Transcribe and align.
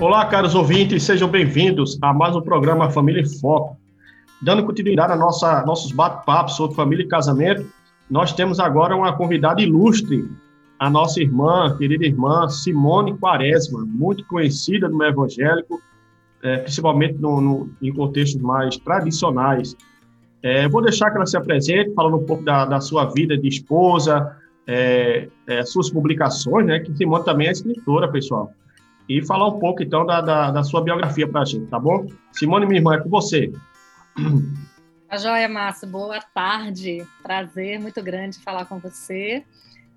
Olá, 0.00 0.24
caros 0.26 0.54
ouvintes, 0.54 1.02
sejam 1.02 1.28
bem-vindos 1.28 1.98
a 2.00 2.14
mais 2.14 2.36
um 2.36 2.40
programa 2.40 2.88
Família 2.88 3.20
em 3.20 3.28
Foco. 3.40 3.76
Dando 4.40 4.64
continuidade 4.64 5.12
a 5.12 5.16
nossa, 5.16 5.66
nossos 5.66 5.90
bate-papos 5.90 6.54
sobre 6.54 6.76
família 6.76 7.02
e 7.04 7.08
casamento, 7.08 7.66
nós 8.08 8.32
temos 8.32 8.60
agora 8.60 8.94
uma 8.94 9.16
convidada 9.16 9.60
ilustre, 9.60 10.30
a 10.78 10.88
nossa 10.88 11.20
irmã, 11.20 11.76
querida 11.76 12.06
irmã 12.06 12.48
Simone 12.48 13.18
Quaresma, 13.18 13.84
muito 13.84 14.24
conhecida 14.26 14.88
no 14.88 14.96
meio 14.96 15.10
evangélico, 15.10 15.82
é, 16.44 16.58
principalmente 16.58 17.14
no, 17.14 17.40
no, 17.40 17.70
em 17.82 17.92
contextos 17.92 18.40
mais 18.40 18.76
tradicionais. 18.76 19.76
É, 20.44 20.68
vou 20.68 20.80
deixar 20.80 21.10
que 21.10 21.16
ela 21.16 21.26
se 21.26 21.36
apresente, 21.36 21.92
falando 21.94 22.18
um 22.18 22.24
pouco 22.24 22.44
da, 22.44 22.64
da 22.64 22.80
sua 22.80 23.06
vida 23.06 23.36
de 23.36 23.48
esposa, 23.48 24.36
é, 24.64 25.28
é 25.48 25.64
suas 25.64 25.90
publicações, 25.90 26.64
né? 26.66 26.78
Que 26.78 26.96
Simone 26.96 27.24
também 27.24 27.48
é 27.48 27.50
escritora, 27.50 28.06
pessoal 28.06 28.52
e 29.08 29.24
falar 29.24 29.48
um 29.48 29.58
pouco, 29.58 29.82
então, 29.82 30.04
da, 30.04 30.20
da, 30.20 30.50
da 30.50 30.62
sua 30.62 30.82
biografia 30.82 31.26
para 31.26 31.40
a 31.40 31.44
gente, 31.44 31.66
tá 31.66 31.78
bom? 31.78 32.06
Simone, 32.32 32.66
minha 32.66 32.78
irmã, 32.78 32.96
é 32.96 33.00
com 33.00 33.08
você. 33.08 33.50
A 35.08 35.12
tá 35.12 35.16
joia, 35.16 35.48
Márcio. 35.48 35.88
Boa 35.88 36.20
tarde. 36.20 37.06
Prazer 37.22 37.80
muito 37.80 38.02
grande 38.02 38.38
falar 38.38 38.66
com 38.66 38.78
você. 38.78 39.42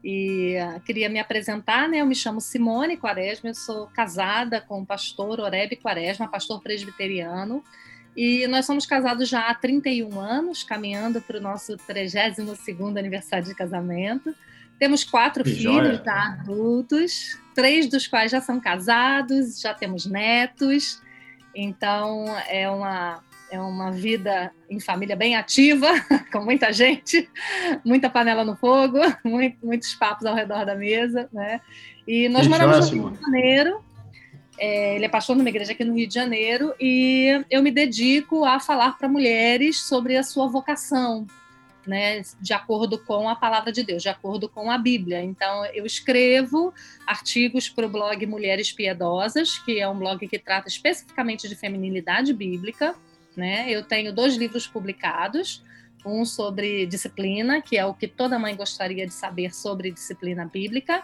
E 0.04 0.56
uh, 0.58 0.80
queria 0.80 1.10
me 1.10 1.20
apresentar, 1.20 1.90
né? 1.90 1.98
Eu 2.00 2.06
me 2.06 2.16
chamo 2.16 2.40
Simone 2.40 2.98
Quaresma, 2.98 3.50
eu 3.50 3.54
sou 3.54 3.88
casada 3.88 4.62
com 4.62 4.82
o 4.82 4.86
pastor 4.86 5.40
Oreb 5.40 5.76
Quaresma, 5.76 6.30
pastor 6.30 6.62
presbiteriano. 6.62 7.64
E 8.16 8.48
nós 8.48 8.66
somos 8.66 8.86
casados 8.86 9.30
já 9.30 9.50
há 9.50 9.54
31 9.54 10.20
anos, 10.20 10.64
caminhando 10.64 11.22
para 11.22 11.38
o 11.38 11.42
nosso 11.42 11.78
32º 11.78 12.98
aniversário 12.98 13.46
de 13.46 13.56
casamento. 13.56 14.34
Temos 14.82 15.04
quatro 15.04 15.44
que 15.44 15.52
filhos 15.52 16.02
já 16.04 16.40
adultos, 16.40 17.40
três 17.54 17.88
dos 17.88 18.08
quais 18.08 18.32
já 18.32 18.42
são 18.42 18.60
casados, 18.60 19.62
já 19.62 19.76
temos 19.76 20.08
netos. 20.08 21.00
Então 21.54 22.26
é 22.50 22.68
uma 22.68 23.24
é 23.52 23.62
uma 23.62 23.92
vida 23.92 24.52
em 24.68 24.80
família 24.80 25.16
bem 25.16 25.36
ativa, 25.36 25.88
com 26.34 26.44
muita 26.44 26.74
gente, 26.74 27.30
muita 27.86 28.10
panela 28.10 28.44
no 28.44 28.56
fogo, 28.56 28.98
muito, 29.24 29.64
muitos 29.64 29.94
papos 29.94 30.26
ao 30.26 30.34
redor 30.34 30.66
da 30.66 30.74
mesa, 30.74 31.30
né? 31.32 31.62
E 32.08 32.28
nós 32.28 32.48
moramos 32.48 32.90
no 32.90 33.04
Rio 33.04 33.12
de 33.12 33.22
Janeiro. 33.22 33.84
É, 34.58 34.96
ele 34.96 35.06
é 35.06 35.10
pastor 35.10 35.36
numa 35.36 35.50
igreja 35.50 35.74
aqui 35.74 35.84
no 35.84 35.94
Rio 35.94 36.08
de 36.08 36.16
Janeiro 36.16 36.74
e 36.80 37.46
eu 37.52 37.62
me 37.62 37.70
dedico 37.70 38.46
a 38.46 38.60
falar 38.60 38.98
para 38.98 39.08
mulheres 39.08 39.84
sobre 39.84 40.18
a 40.18 40.24
sua 40.24 40.48
vocação, 40.48 41.28
né, 41.86 42.22
de 42.40 42.54
acordo 42.54 42.98
com 42.98 43.28
a 43.28 43.36
palavra 43.36 43.72
de 43.72 43.84
Deus, 43.84 44.04
de 44.04 44.10
acordo 44.10 44.48
com 44.48 44.70
a 44.70 44.78
Bíblia. 44.78 45.22
Então, 45.22 45.66
eu 45.68 45.86
escrevo 45.86 46.74
artigos 47.06 47.70
para 47.70 47.86
o 47.86 47.90
blog 47.90 48.26
Mulheres 48.26 48.72
Piedosas, 48.72 49.58
que 49.60 49.80
é 49.80 49.88
um 49.88 49.98
blog 49.98 50.28
que 50.28 50.40
trata 50.40 50.68
especificamente 50.68 51.48
de 51.48 51.56
feminilidade 51.56 52.34
bíblica. 52.34 52.96
Né? 53.36 53.70
Eu 53.70 53.84
tenho 53.84 54.14
dois 54.14 54.36
livros 54.36 54.68
publicados, 54.68 55.64
um 56.06 56.26
sobre 56.26 56.86
disciplina, 56.86 57.62
que 57.62 57.78
é 57.78 57.86
o 57.86 57.94
que 57.94 58.08
toda 58.08 58.40
mãe 58.40 58.56
gostaria 58.56 59.06
de 59.06 59.14
saber 59.14 59.54
sobre 59.54 59.92
disciplina 59.92 60.46
bíblica, 60.46 61.04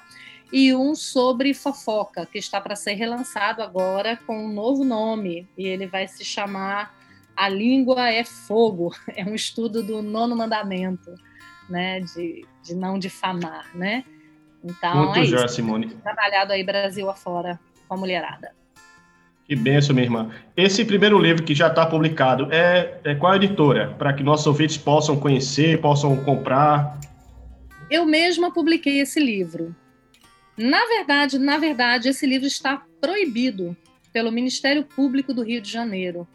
e 0.51 0.73
um 0.73 0.95
sobre 0.95 1.53
fofoca, 1.53 2.25
que 2.25 2.37
está 2.37 2.61
para 2.61 2.75
ser 2.75 2.93
relançado 2.93 3.61
agora 3.61 4.17
com 4.25 4.45
um 4.45 4.51
novo 4.51 4.83
nome, 4.83 5.47
e 5.57 5.67
ele 5.67 5.85
vai 5.85 6.07
se 6.07 6.23
chamar 6.23 6.96
a 7.37 7.47
língua 7.47 8.09
é 8.09 8.23
fogo, 8.23 8.93
é 9.15 9.23
um 9.23 9.35
estudo 9.35 9.83
do 9.83 10.01
nono 10.01 10.35
mandamento, 10.35 11.13
né, 11.69 11.99
de, 11.99 12.43
de 12.63 12.75
não 12.75 12.97
difamar, 12.97 13.67
né? 13.75 14.03
Então, 14.63 15.05
Muito 15.05 15.19
é 15.19 15.25
já, 15.25 15.45
isso. 15.45 15.55
Simone. 15.55 15.89
Trabalhado 16.03 16.51
aí 16.51 16.63
Brasil 16.63 17.09
afora 17.09 17.59
com 17.87 17.93
a 17.93 17.97
mulherada. 17.97 18.51
Que 19.45 19.55
benção, 19.55 19.95
minha 19.95 20.05
irmã. 20.05 20.29
Esse 20.57 20.83
primeiro 20.83 21.17
livro 21.17 21.43
que 21.43 21.55
já 21.55 21.67
está 21.67 21.85
publicado 21.85 22.51
é, 22.51 22.99
é 23.03 23.15
qual 23.15 23.35
editora? 23.35 23.95
Para 23.97 24.11
que 24.11 24.23
nossos 24.23 24.45
ouvintes 24.47 24.77
possam 24.77 25.17
conhecer, 25.17 25.79
possam 25.79 26.17
comprar. 26.25 26.99
Eu 27.89 28.05
mesma 28.05 28.51
publiquei 28.51 28.99
esse 28.99 29.21
livro. 29.21 29.73
Na 30.57 30.85
verdade, 30.87 31.37
na 31.37 31.57
verdade, 31.57 32.09
esse 32.09 32.25
livro 32.25 32.47
está 32.47 32.83
proibido 32.99 33.77
pelo 34.11 34.31
Ministério 34.31 34.83
Público 34.83 35.33
do 35.33 35.43
Rio 35.43 35.61
de 35.61 35.71
Janeiro. 35.71 36.27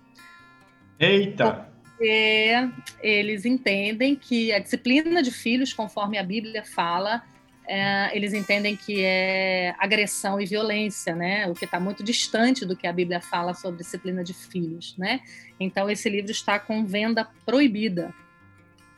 Eita! 1.02 1.68
Porque 1.82 2.70
eles 3.02 3.44
entendem 3.44 4.14
que 4.14 4.52
a 4.52 4.58
disciplina 4.58 5.22
de 5.22 5.30
filhos, 5.30 5.72
conforme 5.72 6.16
a 6.16 6.22
Bíblia 6.22 6.64
fala, 6.64 7.22
é, 7.66 8.16
eles 8.16 8.32
entendem 8.32 8.76
que 8.76 9.02
é 9.04 9.74
agressão 9.78 10.40
e 10.40 10.46
violência, 10.46 11.14
né? 11.14 11.48
O 11.48 11.54
que 11.54 11.64
está 11.64 11.80
muito 11.80 12.02
distante 12.02 12.64
do 12.64 12.76
que 12.76 12.86
a 12.86 12.92
Bíblia 12.92 13.20
fala 13.20 13.54
sobre 13.54 13.78
disciplina 13.78 14.22
de 14.22 14.32
filhos, 14.32 14.96
né? 14.96 15.20
Então 15.58 15.90
esse 15.90 16.08
livro 16.08 16.30
está 16.30 16.58
com 16.58 16.84
venda 16.84 17.28
proibida, 17.44 18.14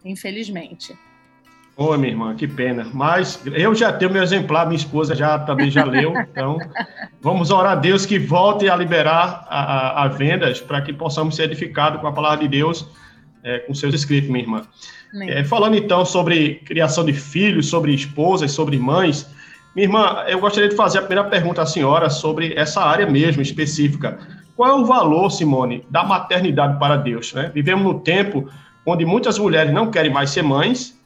infelizmente. 0.05 0.97
Oi, 1.77 1.99
minha 1.99 2.13
irmã, 2.13 2.37
que 2.37 2.47
pena. 2.47 2.87
Mas 2.93 3.41
eu 3.47 3.75
já 3.75 3.93
tenho 3.93 4.13
meu 4.13 4.23
exemplar, 4.23 4.65
minha 4.65 4.77
esposa 4.77 5.13
já 5.13 5.41
também 5.41 5.71
já 5.73 5.85
leu. 5.85 6.15
Então, 6.17 6.57
vamos 7.21 7.51
orar 7.51 7.73
a 7.73 7.75
Deus 7.75 8.07
que 8.07 8.17
volte 8.17 8.69
a 8.69 8.77
liberar 8.77 9.45
a, 9.49 9.63
a, 9.63 10.05
a 10.05 10.09
vendas 10.09 10.61
para 10.61 10.81
que 10.81 10.93
possamos 10.93 11.35
ser 11.35 11.45
edificados 11.45 12.01
com 12.01 12.07
a 12.07 12.13
palavra 12.13 12.39
de 12.39 12.49
Deus, 12.49 12.87
é, 13.43 13.59
com 13.61 13.75
seus 13.75 13.93
escritos, 13.93 14.31
minha 14.31 14.45
irmã. 14.45 14.63
É, 15.23 15.43
falando 15.43 15.75
então 15.77 16.05
sobre 16.05 16.57
criação 16.65 17.05
de 17.05 17.13
filhos, 17.13 17.69
sobre 17.69 17.93
esposas, 17.93 18.53
sobre 18.53 18.79
mães, 18.79 19.29
minha 19.75 19.87
irmã, 19.87 20.25
eu 20.29 20.39
gostaria 20.39 20.69
de 20.69 20.77
fazer 20.77 20.99
a 20.99 21.03
primeira 21.03 21.29
pergunta 21.29 21.63
à 21.63 21.67
senhora 21.67 22.09
sobre 22.09 22.55
essa 22.55 22.83
área 22.83 23.07
mesmo 23.07 23.43
específica. 23.43 24.19
Qual 24.57 24.71
é 24.71 24.73
o 24.73 24.85
valor, 24.85 25.31
Simone, 25.31 25.85
da 25.91 26.05
maternidade 26.05 26.79
para 26.79 26.97
Deus? 26.97 27.33
Né? 27.33 27.51
Vivemos 27.53 27.83
num 27.83 27.99
tempo 27.99 28.49
onde 28.87 29.05
muitas 29.05 29.39
mulheres 29.41 29.73
não 29.73 29.91
querem 29.91 30.13
mais 30.13 30.31
ser 30.31 30.43
mães 30.43 30.97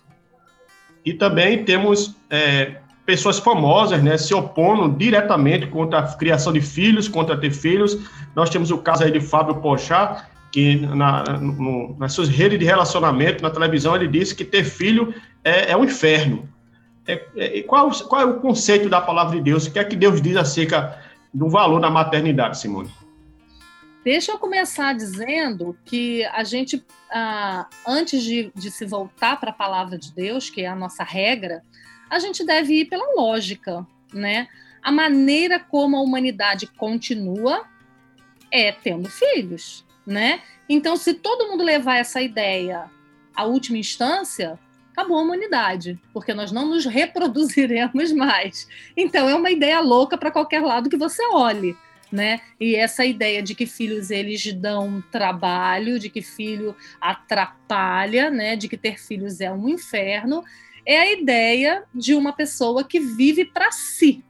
e 1.08 1.14
também 1.14 1.64
temos 1.64 2.14
é, 2.28 2.76
pessoas 3.06 3.38
famosas 3.38 4.02
né, 4.02 4.19
se 4.19 4.34
opondo 4.34 4.94
diretamente 4.94 5.66
contra 5.69 6.00
a 6.00 6.02
criação 6.14 6.52
de 6.52 6.60
filhos, 6.60 7.08
contra 7.08 7.34
ter 7.34 7.50
filhos. 7.50 7.98
Nós 8.36 8.50
temos 8.50 8.70
o 8.70 8.76
caso 8.76 9.04
aí 9.04 9.10
de 9.10 9.19
Fábio 9.19 9.54
Pochá, 9.54 10.26
que 10.52 10.76
na, 10.76 11.22
no, 11.41 11.96
nas 11.98 12.12
suas 12.12 12.28
redes 12.28 12.58
de 12.58 12.66
relacionamento, 12.66 13.42
na 13.42 13.48
televisão, 13.48 13.96
ele 13.96 14.06
disse 14.06 14.34
que 14.34 14.44
ter 14.44 14.64
filho 14.64 15.14
é, 15.42 15.72
é 15.72 15.76
um 15.78 15.84
inferno. 15.84 16.46
É, 17.06 17.25
é, 17.38 17.62
qual, 17.62 17.90
qual 17.90 18.20
é 18.20 18.26
o 18.26 18.40
conceito 18.40 18.90
da 18.90 19.00
palavra 19.00 19.34
de 19.34 19.42
Deus? 19.42 19.66
O 19.66 19.70
que 19.70 19.78
é 19.78 19.84
que 19.84 19.96
Deus 19.96 20.20
diz 20.20 20.36
acerca 20.36 20.98
do 21.32 21.48
valor 21.48 21.80
da 21.80 21.88
maternidade, 21.88 22.58
Simone? 22.58 22.90
Deixa 24.04 24.32
eu 24.32 24.38
começar 24.38 24.94
dizendo 24.94 25.76
que 25.84 26.25
a 26.26 26.44
gente, 26.44 26.84
ah, 27.10 27.69
antes 27.86 28.22
de, 28.22 28.50
de 28.54 28.70
se 28.70 28.86
voltar 28.86 29.38
para 29.40 29.50
a 29.50 29.55
palavra 29.55 29.99
de 29.99 30.12
Deus, 30.12 30.49
que 30.49 30.62
é 30.62 30.67
a 30.67 30.76
nossa 30.76 31.02
regra, 31.02 31.62
a 32.08 32.19
gente 32.19 32.44
deve 32.44 32.81
ir 32.81 32.84
pela 32.87 33.14
lógica, 33.14 33.87
né? 34.12 34.49
A 34.82 34.93
maneira 34.93 35.58
como 35.58 35.96
a 35.96 36.00
humanidade 36.00 36.67
continua 36.67 37.67
é 38.50 38.73
tendo 38.73 39.11
filhos, 39.11 39.84
né? 40.06 40.43
Então, 40.69 40.96
se 40.96 41.14
todo 41.14 41.49
mundo 41.49 41.64
levar 41.64 41.96
essa 41.96 42.23
ideia 42.23 42.90
à 43.34 43.44
última 43.44 43.78
instância, 43.78 44.58
acabou 44.93 45.19
a 45.19 45.23
humanidade, 45.23 46.00
porque 46.12 46.32
nós 46.32 46.52
não 46.52 46.67
nos 46.67 46.87
reproduziremos 46.87 48.12
mais. 48.14 48.69
Então, 48.96 49.28
é 49.28 49.34
uma 49.34 49.50
ideia 49.50 49.81
louca 49.81 50.17
para 50.17 50.31
qualquer 50.31 50.62
lado 50.62 50.88
que 50.88 50.96
você 50.96 51.23
olhe 51.32 51.76
né? 52.10 52.40
E 52.58 52.75
essa 52.75 53.05
ideia 53.05 53.43
de 53.43 53.55
que 53.55 53.66
filhos 53.66 54.10
eles 54.10 54.52
dão 54.52 55.02
trabalho, 55.12 55.99
de 55.99 56.08
que 56.08 56.22
filho 56.22 56.75
atrapalha, 57.00 58.31
né? 58.31 58.56
De 58.56 58.69
que 58.69 58.76
ter 58.76 58.99
filhos 58.99 59.40
é 59.40 59.52
um 59.52 59.69
inferno, 59.69 60.43
é 60.87 60.99
a 60.99 61.12
ideia 61.12 61.84
de 61.94 62.14
uma 62.14 62.32
pessoa 62.32 62.82
que 62.82 62.99
vive 62.99 63.44
para 63.44 63.70
si, 63.70 64.25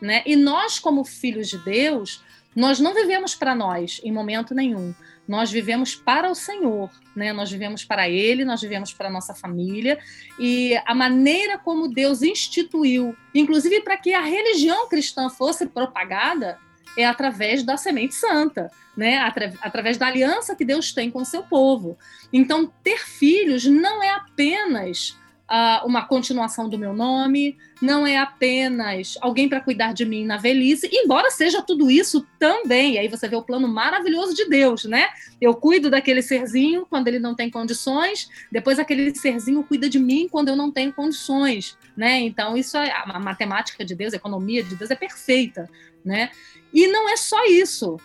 né? 0.00 0.22
E 0.24 0.36
nós 0.36 0.78
como 0.78 1.04
filhos 1.04 1.48
de 1.48 1.58
Deus, 1.58 2.22
nós 2.54 2.78
não 2.78 2.94
vivemos 2.94 3.34
para 3.34 3.54
nós 3.54 4.00
em 4.04 4.12
momento 4.12 4.54
nenhum. 4.54 4.94
nós 5.26 5.50
vivemos 5.50 5.94
para 5.94 6.30
o 6.30 6.34
Senhor, 6.34 6.90
né? 7.16 7.32
Nós 7.32 7.50
vivemos 7.50 7.82
para 7.82 8.08
Ele, 8.08 8.44
nós 8.44 8.60
vivemos 8.60 8.92
para 8.92 9.08
nossa 9.08 9.34
família 9.34 9.98
e 10.38 10.76
a 10.84 10.94
maneira 10.94 11.56
como 11.58 11.88
Deus 11.88 12.20
instituiu, 12.20 13.16
inclusive 13.34 13.80
para 13.80 13.96
que 13.96 14.12
a 14.12 14.20
religião 14.20 14.86
cristã 14.86 15.30
fosse 15.30 15.66
propagada, 15.66 16.58
é 16.96 17.06
através 17.06 17.62
da 17.62 17.76
semente 17.76 18.14
santa, 18.14 18.70
né? 18.96 19.18
Atra 19.18 19.52
através 19.60 19.96
da 19.96 20.06
aliança 20.06 20.54
que 20.54 20.64
Deus 20.64 20.92
tem 20.92 21.10
com 21.10 21.22
o 21.22 21.26
seu 21.26 21.42
povo. 21.42 21.98
Então, 22.32 22.70
ter 22.82 22.98
filhos 22.98 23.64
não 23.64 24.02
é 24.02 24.10
apenas 24.10 25.16
uh, 25.50 25.86
uma 25.86 26.06
continuação 26.06 26.68
do 26.68 26.78
meu 26.78 26.92
nome, 26.92 27.56
não 27.80 28.06
é 28.06 28.16
apenas 28.16 29.16
alguém 29.20 29.48
para 29.48 29.60
cuidar 29.60 29.92
de 29.92 30.04
mim 30.04 30.24
na 30.24 30.36
velhice, 30.36 30.88
embora 30.92 31.30
seja 31.30 31.62
tudo 31.62 31.90
isso 31.90 32.26
também. 32.38 32.98
Aí 32.98 33.08
você 33.08 33.28
vê 33.28 33.36
o 33.36 33.42
plano 33.42 33.68
maravilhoso 33.68 34.34
de 34.34 34.48
Deus, 34.48 34.84
né? 34.84 35.08
Eu 35.40 35.54
cuido 35.54 35.90
daquele 35.90 36.22
serzinho 36.22 36.86
quando 36.88 37.08
ele 37.08 37.18
não 37.18 37.34
tem 37.34 37.50
condições, 37.50 38.28
depois 38.50 38.78
aquele 38.78 39.14
serzinho 39.14 39.62
cuida 39.62 39.88
de 39.88 39.98
mim 39.98 40.28
quando 40.30 40.48
eu 40.48 40.56
não 40.56 40.70
tenho 40.70 40.92
condições, 40.92 41.76
né? 41.96 42.20
Então 42.20 42.56
isso 42.56 42.76
é 42.76 42.90
a 42.90 43.18
matemática 43.18 43.84
de 43.84 43.94
Deus, 43.94 44.12
a 44.14 44.16
economia 44.16 44.62
de 44.62 44.74
Deus 44.74 44.90
é 44.90 44.94
perfeita, 44.96 45.68
né? 46.04 46.30
E 46.72 46.86
não 46.86 47.08
é 47.08 47.16
só 47.16 47.44
isso. 47.46 47.98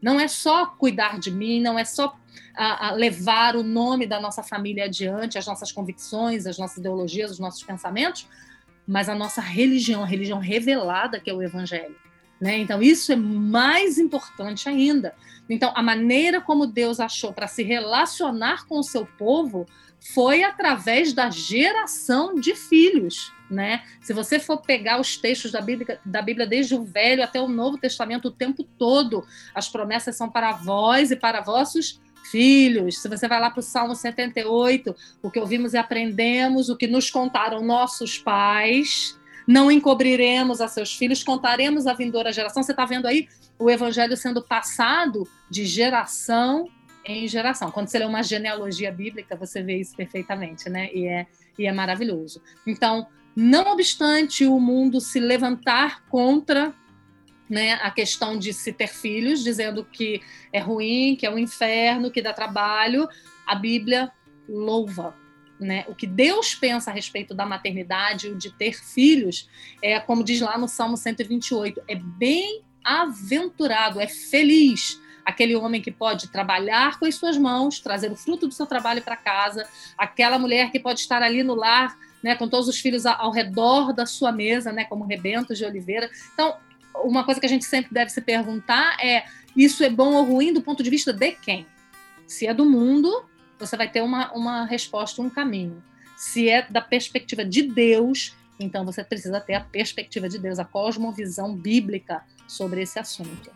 Não 0.00 0.18
é 0.18 0.28
só 0.28 0.66
cuidar 0.66 1.18
de 1.18 1.30
mim, 1.30 1.60
não 1.60 1.78
é 1.78 1.84
só 1.84 2.16
a, 2.54 2.88
a 2.88 2.92
levar 2.92 3.56
o 3.56 3.62
nome 3.62 4.06
da 4.06 4.20
nossa 4.20 4.42
família 4.42 4.84
adiante, 4.84 5.38
as 5.38 5.46
nossas 5.46 5.70
convicções, 5.72 6.46
as 6.46 6.58
nossas 6.58 6.78
ideologias, 6.78 7.30
os 7.30 7.38
nossos 7.38 7.62
pensamentos, 7.62 8.26
mas 8.86 9.08
a 9.08 9.14
nossa 9.14 9.40
religião, 9.40 10.02
a 10.02 10.06
religião 10.06 10.38
revelada 10.38 11.20
que 11.20 11.28
é 11.28 11.34
o 11.34 11.42
Evangelho. 11.42 11.96
Né? 12.40 12.56
Então, 12.58 12.82
isso 12.82 13.12
é 13.12 13.16
mais 13.16 13.98
importante 13.98 14.68
ainda. 14.68 15.14
Então, 15.48 15.72
a 15.74 15.82
maneira 15.82 16.40
como 16.40 16.66
Deus 16.66 16.98
achou 16.98 17.32
para 17.32 17.46
se 17.46 17.62
relacionar 17.62 18.66
com 18.66 18.78
o 18.78 18.82
seu 18.82 19.04
povo 19.04 19.66
foi 20.00 20.42
através 20.42 21.12
da 21.12 21.30
geração 21.30 22.34
de 22.34 22.54
filhos. 22.54 23.32
Né? 23.50 23.82
Se 24.00 24.12
você 24.12 24.38
for 24.38 24.58
pegar 24.58 25.00
os 25.00 25.16
textos 25.16 25.50
da 25.50 25.60
Bíblia, 25.60 26.00
da 26.04 26.22
Bíblia 26.22 26.46
desde 26.46 26.74
o 26.74 26.84
Velho 26.84 27.22
até 27.22 27.40
o 27.40 27.48
Novo 27.48 27.78
Testamento, 27.78 28.28
o 28.28 28.30
tempo 28.30 28.62
todo, 28.62 29.24
as 29.54 29.68
promessas 29.68 30.16
são 30.16 30.30
para 30.30 30.52
vós 30.52 31.10
e 31.10 31.16
para 31.16 31.40
vossos 31.40 32.00
filhos. 32.30 33.02
Se 33.02 33.08
você 33.08 33.26
vai 33.26 33.40
lá 33.40 33.50
para 33.50 33.60
o 33.60 33.62
Salmo 33.62 33.94
78, 33.94 34.94
o 35.22 35.30
que 35.30 35.40
ouvimos 35.40 35.74
e 35.74 35.78
aprendemos, 35.78 36.68
o 36.68 36.76
que 36.76 36.86
nos 36.86 37.10
contaram 37.10 37.60
nossos 37.60 38.18
pais, 38.18 39.18
não 39.46 39.70
encobriremos 39.70 40.60
a 40.60 40.68
seus 40.68 40.94
filhos, 40.94 41.24
contaremos 41.24 41.88
a 41.88 41.92
vindoura 41.92 42.32
geração. 42.32 42.62
Você 42.62 42.70
está 42.70 42.84
vendo 42.84 43.06
aí 43.06 43.26
o 43.58 43.68
evangelho 43.68 44.16
sendo 44.16 44.42
passado 44.42 45.28
de 45.50 45.66
geração 45.66 46.68
em 47.10 47.28
geração. 47.28 47.70
Quando 47.70 47.88
você 47.88 47.98
lê 47.98 48.04
uma 48.04 48.22
genealogia 48.22 48.90
bíblica, 48.90 49.36
você 49.36 49.62
vê 49.62 49.76
isso 49.76 49.96
perfeitamente, 49.96 50.68
né? 50.68 50.90
E 50.92 51.06
é, 51.06 51.26
e 51.58 51.66
é 51.66 51.72
maravilhoso. 51.72 52.42
Então, 52.66 53.06
não 53.34 53.72
obstante 53.72 54.44
o 54.46 54.58
mundo 54.58 55.00
se 55.00 55.20
levantar 55.20 56.04
contra 56.06 56.74
né, 57.48 57.74
a 57.82 57.90
questão 57.90 58.38
de 58.38 58.52
se 58.52 58.72
ter 58.72 58.86
filhos, 58.86 59.42
dizendo 59.42 59.84
que 59.84 60.22
é 60.52 60.60
ruim, 60.60 61.16
que 61.16 61.26
é 61.26 61.30
um 61.30 61.38
inferno, 61.38 62.10
que 62.10 62.22
dá 62.22 62.32
trabalho, 62.32 63.08
a 63.46 63.54
Bíblia 63.54 64.12
louva. 64.48 65.16
Né? 65.58 65.84
O 65.88 65.94
que 65.94 66.06
Deus 66.06 66.54
pensa 66.54 66.90
a 66.90 66.94
respeito 66.94 67.34
da 67.34 67.44
maternidade, 67.44 68.28
o 68.28 68.36
de 68.36 68.52
ter 68.52 68.72
filhos, 68.72 69.48
é 69.82 69.98
como 69.98 70.24
diz 70.24 70.40
lá 70.40 70.56
no 70.56 70.68
Salmo 70.68 70.96
128, 70.96 71.82
é 71.88 71.96
bem 71.96 72.62
aventurado, 72.84 74.00
é 74.00 74.06
feliz 74.06 75.00
aquele 75.24 75.56
homem 75.56 75.80
que 75.80 75.90
pode 75.90 76.28
trabalhar 76.28 76.98
com 76.98 77.06
as 77.06 77.14
suas 77.14 77.36
mãos, 77.36 77.80
trazer 77.80 78.10
o 78.10 78.16
fruto 78.16 78.46
do 78.46 78.54
seu 78.54 78.66
trabalho 78.66 79.02
para 79.02 79.16
casa, 79.16 79.66
aquela 79.96 80.38
mulher 80.38 80.70
que 80.70 80.80
pode 80.80 81.00
estar 81.00 81.22
ali 81.22 81.42
no 81.42 81.54
lar, 81.54 81.96
né, 82.22 82.34
com 82.34 82.48
todos 82.48 82.68
os 82.68 82.78
filhos 82.78 83.06
ao 83.06 83.30
redor 83.30 83.92
da 83.92 84.06
sua 84.06 84.30
mesa, 84.30 84.72
né, 84.72 84.84
como 84.84 85.04
rebentos 85.04 85.56
de 85.58 85.64
oliveira. 85.64 86.10
Então, 86.32 86.56
uma 87.02 87.24
coisa 87.24 87.40
que 87.40 87.46
a 87.46 87.48
gente 87.48 87.64
sempre 87.64 87.92
deve 87.92 88.10
se 88.10 88.20
perguntar 88.20 88.96
é: 89.02 89.24
isso 89.56 89.82
é 89.82 89.90
bom 89.90 90.14
ou 90.14 90.24
ruim 90.24 90.52
do 90.52 90.62
ponto 90.62 90.82
de 90.82 90.90
vista 90.90 91.12
de 91.12 91.32
quem? 91.32 91.66
Se 92.26 92.46
é 92.46 92.54
do 92.54 92.64
mundo, 92.64 93.24
você 93.58 93.76
vai 93.76 93.90
ter 93.90 94.02
uma, 94.02 94.32
uma 94.32 94.64
resposta, 94.64 95.20
um 95.20 95.30
caminho. 95.30 95.82
Se 96.16 96.48
é 96.48 96.62
da 96.62 96.80
perspectiva 96.80 97.44
de 97.44 97.62
Deus, 97.62 98.34
então 98.58 98.84
você 98.84 99.02
precisa 99.02 99.40
ter 99.40 99.54
a 99.54 99.60
perspectiva 99.60 100.28
de 100.28 100.38
Deus, 100.38 100.58
a 100.58 100.64
cosmovisão 100.64 101.54
bíblica 101.54 102.22
sobre 102.46 102.82
esse 102.82 102.98
assunto. 102.98 103.50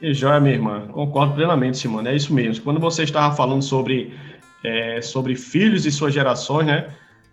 E 0.00 0.14
joia, 0.14 0.38
minha 0.38 0.54
irmã, 0.54 0.86
concordo 0.92 1.34
plenamente, 1.34 1.78
Simone, 1.78 2.08
é 2.08 2.14
isso 2.14 2.32
mesmo. 2.32 2.62
Quando 2.62 2.78
você 2.78 3.02
estava 3.02 3.34
falando 3.34 3.62
sobre, 3.62 4.14
é, 4.64 5.00
sobre 5.02 5.34
filhos 5.34 5.86
e 5.86 5.90
suas 5.90 6.14
gerações, 6.14 6.66
né? 6.66 6.88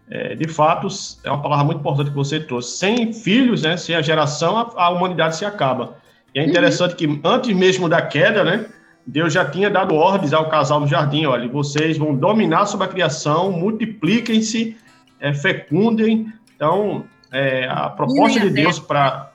É, 0.10 0.36
de 0.36 0.48
fato, 0.48 0.88
é 1.24 1.30
uma 1.30 1.42
palavra 1.42 1.66
muito 1.66 1.80
importante 1.80 2.10
que 2.10 2.16
você 2.16 2.40
trouxe. 2.40 2.78
Sem 2.78 3.12
filhos, 3.12 3.64
né, 3.64 3.76
sem 3.76 3.96
a 3.96 4.02
geração, 4.02 4.58
a, 4.58 4.84
a 4.84 4.90
humanidade 4.90 5.36
se 5.36 5.46
acaba. 5.46 5.98
E 6.34 6.40
é 6.40 6.44
uhum. 6.44 6.50
interessante 6.50 7.06
uhum. 7.06 7.20
que 7.20 7.28
antes 7.28 7.56
mesmo 7.56 7.90
da 7.90 8.02
queda, 8.02 8.44
né, 8.44 8.66
Deus 9.06 9.34
já 9.34 9.46
tinha 9.46 9.70
dado 9.70 9.96
ordens 9.96 10.34
ao 10.34 10.50
casal 10.50 10.80
no 10.80 10.88
jardim, 10.88 11.26
olha, 11.26 11.48
vocês 11.48 11.98
vão 11.98 12.16
dominar 12.16 12.66
sobre 12.66 12.86
a 12.86 12.90
criação, 12.90 13.52
multipliquem-se, 13.52 14.78
é, 15.20 15.34
fecundem. 15.34 16.32
Então, 16.56 17.04
é, 17.32 17.68
a 17.68 17.90
proposta 17.90 18.40
de 18.40 18.50
Deus 18.50 18.80
para... 18.80 19.32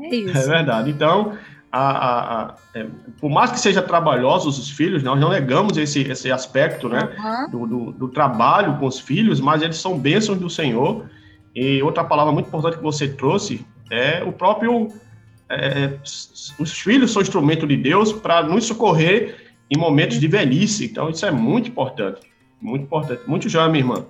É, 0.00 0.14
isso. 0.14 0.38
é 0.38 0.56
verdade. 0.56 0.90
Então, 0.90 1.32
a, 1.76 2.42
a, 2.42 2.54
é, 2.72 2.86
por 3.20 3.28
mais 3.28 3.50
que 3.50 3.58
seja 3.58 3.82
trabalhosos 3.82 4.58
os 4.58 4.70
filhos, 4.70 5.02
nós 5.02 5.18
não 5.18 5.30
negamos 5.30 5.76
esse, 5.76 6.02
esse 6.02 6.30
aspecto 6.30 6.88
né, 6.88 7.10
uhum. 7.18 7.50
do, 7.50 7.66
do, 7.66 7.92
do, 7.92 8.08
trabalho 8.08 8.78
com 8.78 8.86
os 8.86 9.00
filhos, 9.00 9.40
mas 9.40 9.60
eles 9.60 9.76
são 9.76 9.98
bênçãos 9.98 10.38
do 10.38 10.48
Senhor. 10.48 11.06
E 11.52 11.82
outra 11.82 12.04
palavra 12.04 12.32
muito 12.32 12.46
importante 12.46 12.76
que 12.76 12.82
você 12.82 13.08
trouxe 13.08 13.66
é 13.90 14.22
o 14.22 14.32
próprio. 14.32 14.88
É, 15.50 15.98
os 16.58 16.72
filhos 16.72 17.12
são 17.12 17.20
instrumento 17.20 17.66
de 17.66 17.76
Deus 17.76 18.12
para 18.12 18.44
nos 18.44 18.66
socorrer 18.66 19.52
em 19.68 19.76
momentos 19.76 20.20
de 20.20 20.28
velhice. 20.28 20.84
Então, 20.84 21.10
isso 21.10 21.26
é 21.26 21.30
muito 21.32 21.68
importante. 21.68 22.20
Muito 22.62 22.84
importante. 22.84 23.22
Muito 23.26 23.48
joia, 23.48 23.68
minha 23.68 23.82
irmã. 23.82 24.06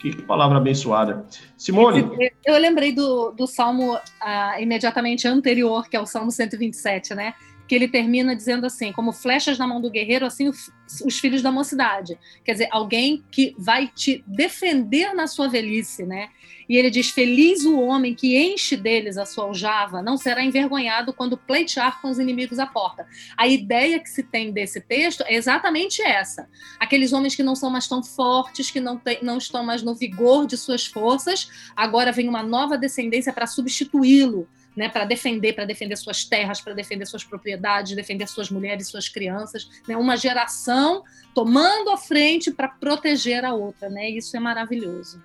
Que 0.00 0.22
palavra 0.22 0.56
abençoada. 0.56 1.26
Simone. 1.58 2.10
Eu, 2.42 2.56
lembrei 2.56 2.90
do, 2.90 3.32
do 3.32 3.46
salmo 3.46 3.94
uh, 3.94 4.58
imediatamente 4.58 5.28
anterior, 5.28 5.90
que 5.90 5.96
é 5.96 6.00
o 6.00 6.06
Salmo 6.06 6.30
127, 6.30 7.14
né? 7.14 7.34
Que 7.70 7.76
ele 7.76 7.86
termina 7.86 8.34
dizendo 8.34 8.66
assim: 8.66 8.90
como 8.90 9.12
flechas 9.12 9.56
na 9.56 9.64
mão 9.64 9.80
do 9.80 9.88
guerreiro, 9.88 10.26
assim 10.26 10.48
os 10.48 11.20
filhos 11.20 11.40
da 11.40 11.52
mocidade. 11.52 12.18
Quer 12.44 12.54
dizer, 12.54 12.68
alguém 12.72 13.22
que 13.30 13.54
vai 13.56 13.86
te 13.86 14.24
defender 14.26 15.14
na 15.14 15.28
sua 15.28 15.46
velhice, 15.46 16.04
né? 16.04 16.30
E 16.68 16.76
ele 16.76 16.90
diz: 16.90 17.10
Feliz 17.10 17.64
o 17.64 17.78
homem 17.78 18.12
que 18.12 18.36
enche 18.36 18.76
deles 18.76 19.16
a 19.16 19.24
sua 19.24 19.44
aljava, 19.44 20.02
não 20.02 20.16
será 20.16 20.42
envergonhado 20.42 21.12
quando 21.12 21.36
pleitear 21.36 22.02
com 22.02 22.10
os 22.10 22.18
inimigos 22.18 22.58
à 22.58 22.66
porta. 22.66 23.06
A 23.36 23.46
ideia 23.46 24.00
que 24.00 24.10
se 24.10 24.24
tem 24.24 24.50
desse 24.50 24.80
texto 24.80 25.22
é 25.22 25.34
exatamente 25.34 26.02
essa. 26.02 26.48
Aqueles 26.80 27.12
homens 27.12 27.36
que 27.36 27.44
não 27.44 27.54
são 27.54 27.70
mais 27.70 27.86
tão 27.86 28.02
fortes, 28.02 28.68
que 28.68 28.80
não, 28.80 28.96
tem, 28.96 29.20
não 29.22 29.38
estão 29.38 29.62
mais 29.62 29.80
no 29.80 29.94
vigor 29.94 30.44
de 30.44 30.56
suas 30.56 30.86
forças, 30.86 31.48
agora 31.76 32.10
vem 32.10 32.28
uma 32.28 32.42
nova 32.42 32.76
descendência 32.76 33.32
para 33.32 33.46
substituí-lo. 33.46 34.48
Né, 34.76 34.88
para 34.88 35.04
defender, 35.04 35.52
para 35.52 35.64
defender 35.64 35.96
suas 35.96 36.24
terras, 36.24 36.60
para 36.60 36.72
defender 36.72 37.04
suas 37.04 37.24
propriedades, 37.24 37.96
defender 37.96 38.28
suas 38.28 38.50
mulheres, 38.50 38.86
suas 38.86 39.08
crianças, 39.08 39.68
né, 39.88 39.96
uma 39.96 40.16
geração 40.16 41.02
tomando 41.34 41.90
a 41.90 41.96
frente 41.96 42.52
para 42.52 42.68
proteger 42.68 43.44
a 43.44 43.52
outra, 43.52 43.88
né? 43.88 44.08
Isso 44.08 44.36
é 44.36 44.40
maravilhoso. 44.40 45.20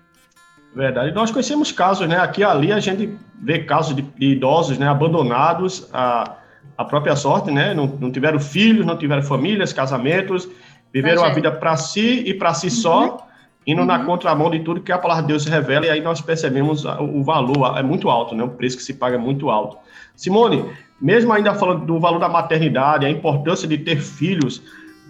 Verdade. 0.74 1.12
Nós 1.12 1.30
conhecemos 1.30 1.72
casos, 1.72 2.06
né? 2.06 2.18
Aqui 2.18 2.44
ali 2.44 2.70
a 2.70 2.80
gente 2.80 3.16
vê 3.40 3.60
casos 3.60 3.96
de, 3.96 4.02
de 4.02 4.32
idosos, 4.32 4.76
né? 4.76 4.86
Abandonados 4.86 5.88
à, 5.90 6.36
à 6.76 6.84
própria 6.84 7.16
sorte, 7.16 7.50
né? 7.50 7.72
Não, 7.72 7.86
não 7.86 8.12
tiveram 8.12 8.38
filhos, 8.38 8.84
não 8.84 8.98
tiveram 8.98 9.22
famílias, 9.22 9.72
casamentos, 9.72 10.46
viveram 10.92 11.24
a 11.24 11.30
vida 11.30 11.50
para 11.50 11.76
si 11.78 12.22
e 12.26 12.34
para 12.34 12.52
si 12.52 12.66
uhum. 12.66 12.72
só, 12.72 13.25
indo 13.66 13.80
uhum. 13.80 13.86
na 13.86 14.04
contramão 14.04 14.50
de 14.50 14.60
tudo 14.60 14.80
que 14.80 14.92
a 14.92 14.98
palavra 14.98 15.22
de 15.22 15.28
Deus 15.28 15.44
revela, 15.44 15.86
e 15.86 15.90
aí 15.90 16.00
nós 16.00 16.20
percebemos 16.20 16.84
o, 16.84 17.22
valor, 17.22 17.76
é 17.76 17.82
muito 17.82 18.08
alto, 18.08 18.34
né? 18.34 18.44
O 18.44 18.50
preço 18.50 18.76
que 18.76 18.82
se 18.82 18.94
paga 18.94 19.16
é 19.16 19.18
muito 19.18 19.50
alto. 19.50 19.76
Simone, 20.14 20.64
mesmo 21.00 21.32
ainda 21.32 21.54
falando 21.54 21.84
do 21.84 21.98
valor 21.98 22.18
da 22.18 22.28
maternidade, 22.28 23.04
a 23.04 23.10
importância 23.10 23.66
de 23.66 23.78
ter 23.78 24.00
filhos, 24.00 24.62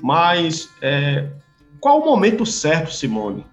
mas 0.03 0.71
é, 0.81 1.27
qual 1.81 2.01
o 2.01 2.05
momento 2.05 2.47
certo, 2.47 2.93
Simone? 2.93 3.45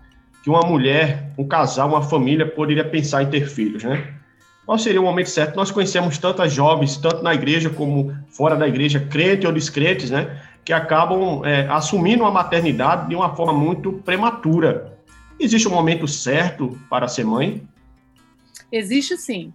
que 0.44 0.50
uma 0.50 0.60
mulher, 0.60 1.32
um 1.38 1.48
casal, 1.48 1.88
uma 1.88 2.02
família 2.02 2.46
poderia 2.46 2.84
pensar 2.84 3.24
em 3.24 3.28
ter 3.28 3.48
filhos, 3.48 3.86
né? 3.86 4.14
Qual 4.66 4.78
seria 4.78 5.00
o 5.00 5.04
momento 5.04 5.30
certo? 5.30 5.56
Nós 5.56 5.72
conhecemos 5.72 6.18
tantas 6.18 6.52
jovens, 6.52 6.98
tanto 6.98 7.24
na 7.24 7.34
igreja 7.34 7.70
como 7.70 8.14
fora 8.30 8.56
da 8.56 8.68
igreja, 8.68 9.00
crentes 9.00 9.46
ou 9.46 9.54
descrentes, 9.54 10.12
né? 10.12 10.42
Que 10.64 10.72
acabam 10.72 11.44
é, 11.46 11.68
assumindo 11.68 12.26
a 12.26 12.32
maternidade 12.32 13.10
de 13.10 13.16
uma 13.16 13.36
forma 13.36 13.54
muito 13.54 13.94
prematura. 14.06 14.98
Existe 15.40 15.68
um 15.68 15.72
momento 15.72 16.08
certo 16.08 16.80
para 16.90 17.08
ser 17.08 17.26
mãe? 17.26 17.68
Existe 18.72 19.18
sim. 19.18 19.54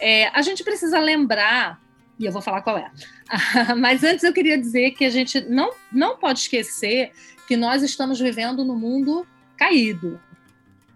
É, 0.00 0.28
a 0.28 0.42
gente 0.42 0.62
precisa 0.62 0.98
lembrar 0.98 1.80
e 2.20 2.26
eu 2.26 2.32
vou 2.32 2.42
falar 2.42 2.60
qual 2.60 2.76
é. 2.76 2.90
Mas 3.78 4.04
antes 4.04 4.22
eu 4.22 4.32
queria 4.32 4.58
dizer 4.58 4.90
que 4.90 5.06
a 5.06 5.10
gente 5.10 5.40
não, 5.40 5.72
não 5.90 6.18
pode 6.18 6.40
esquecer 6.40 7.12
que 7.48 7.56
nós 7.56 7.82
estamos 7.82 8.20
vivendo 8.20 8.62
no 8.62 8.76
mundo 8.76 9.26
caído. 9.56 10.20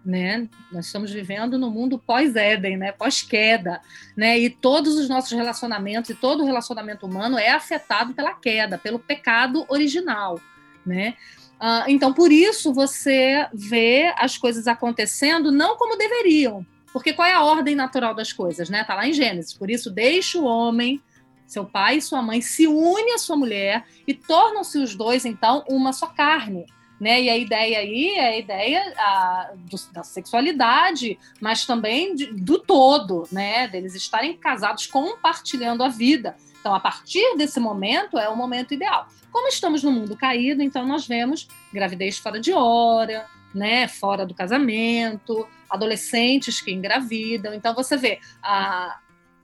Né? 0.05 0.47
Nós 0.71 0.85
estamos 0.85 1.11
vivendo 1.11 1.57
no 1.57 1.71
mundo 1.71 1.97
pós-Éden, 1.97 2.77
né? 2.77 2.91
pós-queda, 2.91 3.81
né? 4.15 4.37
E 4.37 4.51
todos 4.51 4.95
os 4.97 5.09
nossos 5.09 5.31
relacionamentos 5.31 6.11
e 6.11 6.13
todo 6.13 6.43
o 6.43 6.45
relacionamento 6.45 7.07
humano 7.07 7.39
é 7.39 7.49
afetado 7.49 8.13
pela 8.13 8.35
queda, 8.35 8.77
pelo 8.77 8.99
pecado 8.99 9.65
original, 9.67 10.39
né? 10.85 11.15
Uh, 11.55 11.89
então, 11.89 12.13
por 12.13 12.31
isso 12.31 12.71
você 12.71 13.47
vê 13.51 14.13
as 14.17 14.37
coisas 14.37 14.67
acontecendo 14.67 15.51
não 15.51 15.75
como 15.75 15.97
deveriam, 15.97 16.63
porque 16.93 17.13
qual 17.13 17.27
é 17.27 17.33
a 17.33 17.43
ordem 17.43 17.73
natural 17.73 18.13
das 18.13 18.31
coisas, 18.31 18.69
né? 18.69 18.83
Tá 18.83 18.93
lá 18.93 19.07
em 19.07 19.13
Gênesis. 19.13 19.53
Por 19.53 19.71
isso, 19.71 19.89
deixa 19.89 20.37
o 20.37 20.43
homem 20.43 21.01
seu 21.47 21.65
pai 21.65 21.97
e 21.97 22.01
sua 22.01 22.21
mãe 22.21 22.41
se 22.41 22.67
unem 22.67 23.13
à 23.13 23.17
sua 23.17 23.35
mulher 23.35 23.85
e 24.07 24.13
tornam-se 24.13 24.77
os 24.79 24.95
dois, 24.95 25.25
então, 25.25 25.63
uma 25.69 25.93
só 25.93 26.07
carne. 26.07 26.65
Né? 26.99 27.23
E 27.23 27.29
a 27.29 27.37
ideia 27.37 27.79
aí 27.79 28.09
é 28.11 28.27
a 28.27 28.37
ideia 28.37 28.93
a, 28.97 29.51
do, 29.55 29.77
da 29.91 30.03
sexualidade, 30.03 31.19
mas 31.41 31.65
também 31.65 32.15
de, 32.15 32.27
do 32.27 32.57
todo, 32.57 33.27
né? 33.31 33.67
Deles 33.67 33.95
estarem 33.95 34.37
casados 34.37 34.87
compartilhando 34.87 35.83
a 35.83 35.89
vida. 35.89 36.37
Então, 36.59 36.73
a 36.73 36.79
partir 36.79 37.35
desse 37.35 37.59
momento 37.59 38.17
é 38.17 38.29
o 38.29 38.35
momento 38.35 38.73
ideal. 38.73 39.07
Como 39.29 39.49
estamos 39.49 39.83
no 39.83 39.91
mundo 39.91 40.15
caído, 40.15 40.63
então 40.63 40.87
nós 40.87 41.05
vemos 41.05 41.47
gravidez 41.71 42.17
fora 42.17 42.39
de 42.39 42.53
hora, 42.53 43.25
né? 43.53 43.87
Fora 43.87 44.25
do 44.25 44.33
casamento, 44.33 45.45
adolescentes 45.69 46.61
que 46.61 46.71
engravidam. 46.71 47.53
Então 47.53 47.75
você 47.75 47.97
vê 47.97 48.19
a, 48.41 48.99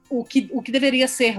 o, 0.08 0.24
que, 0.24 0.48
o 0.52 0.62
que 0.62 0.72
deveria 0.72 1.06
ser 1.06 1.38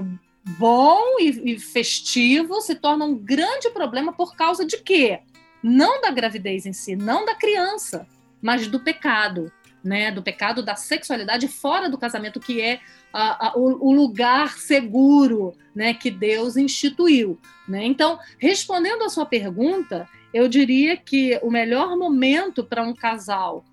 bom 0.57 1.19
e, 1.19 1.53
e 1.53 1.59
festivo 1.59 2.61
se 2.61 2.75
torna 2.75 3.05
um 3.05 3.15
grande 3.15 3.69
problema 3.69 4.13
por 4.13 4.35
causa 4.35 4.65
de 4.65 4.77
quê? 4.77 5.21
Não 5.63 6.01
da 6.01 6.11
gravidez 6.11 6.65
em 6.65 6.73
si, 6.73 6.95
não 6.95 7.25
da 7.25 7.35
criança, 7.35 8.05
mas 8.41 8.67
do 8.67 8.79
pecado, 8.79 9.51
né? 9.83 10.11
Do 10.11 10.21
pecado 10.21 10.61
da 10.61 10.75
sexualidade 10.75 11.47
fora 11.47 11.89
do 11.89 11.97
casamento, 11.97 12.39
que 12.39 12.61
é 12.61 12.81
a, 13.13 13.47
a, 13.47 13.57
o, 13.57 13.89
o, 13.89 13.91
lugar 13.93 14.57
seguro, 14.57 15.55
né? 15.73 15.93
Que 15.93 16.11
Deus 16.11 16.57
instituiu, 16.57 17.39
né? 17.67 17.85
Então, 17.85 18.19
respondendo 18.37 19.03
à 19.03 19.09
sua 19.09 19.25
pergunta, 19.25 20.07
eu 20.33 20.47
diria 20.47 20.97
que 20.97 21.39
o 21.41 21.49
melhor 21.49 21.97
momento 21.97 22.63
para 22.63 22.83
um 22.83 22.93
casal 22.93 23.63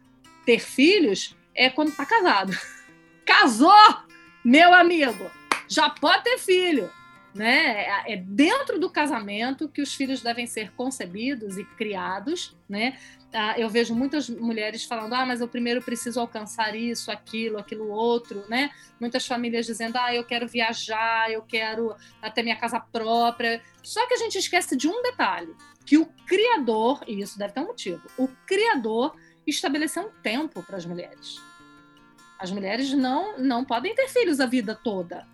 ter 0.46 0.60
filhos 0.60 1.36
é 1.54 1.68
quando 1.68 1.88
está 1.88 2.06
casado. 2.06 2.56
Casou, 3.26 3.72
meu 4.44 4.72
amigo! 4.72 5.30
já 5.70 5.88
pode 5.88 6.24
ter 6.24 6.38
filho. 6.38 6.90
Né? 7.32 7.84
É, 7.84 8.14
é 8.14 8.16
dentro 8.16 8.78
do 8.78 8.90
casamento 8.90 9.68
que 9.68 9.80
os 9.80 9.94
filhos 9.94 10.20
devem 10.20 10.48
ser 10.48 10.72
concebidos 10.72 11.56
e 11.56 11.64
criados, 11.64 12.56
né? 12.68 12.98
Ah, 13.32 13.54
eu 13.56 13.68
vejo 13.68 13.94
muitas 13.94 14.28
mulheres 14.28 14.84
falando, 14.84 15.14
ah, 15.14 15.24
mas 15.24 15.40
eu 15.40 15.46
primeiro 15.46 15.80
preciso 15.80 16.18
alcançar 16.18 16.74
isso, 16.74 17.12
aquilo, 17.12 17.58
aquilo 17.58 17.88
outro, 17.88 18.44
né? 18.48 18.70
Muitas 18.98 19.24
famílias 19.24 19.66
dizendo, 19.66 19.96
ah, 19.96 20.12
eu 20.12 20.24
quero 20.24 20.48
viajar, 20.48 21.30
eu 21.30 21.42
quero 21.42 21.94
até 22.20 22.42
minha 22.42 22.56
casa 22.56 22.80
própria. 22.80 23.62
Só 23.80 24.04
que 24.08 24.14
a 24.14 24.16
gente 24.16 24.36
esquece 24.36 24.76
de 24.76 24.88
um 24.88 25.00
detalhe, 25.00 25.54
que 25.86 25.96
o 25.96 26.06
Criador, 26.26 27.04
e 27.06 27.20
isso 27.20 27.38
deve 27.38 27.52
ter 27.52 27.60
um 27.60 27.68
motivo, 27.68 28.02
o 28.18 28.26
Criador 28.44 29.14
estabeleceu 29.46 30.02
um 30.02 30.10
tempo 30.20 30.64
para 30.64 30.76
as 30.76 30.84
mulheres. 30.84 31.40
As 32.40 32.50
mulheres 32.50 32.92
não, 32.92 33.38
não 33.38 33.64
podem 33.64 33.94
ter 33.94 34.08
filhos 34.08 34.40
a 34.40 34.46
vida 34.46 34.74
toda 34.74 35.29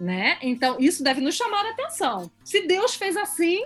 né? 0.00 0.38
Então, 0.40 0.76
isso 0.80 1.04
deve 1.04 1.20
nos 1.20 1.34
chamar 1.34 1.66
a 1.66 1.70
atenção. 1.70 2.30
Se 2.42 2.66
Deus 2.66 2.94
fez 2.94 3.16
assim, 3.16 3.62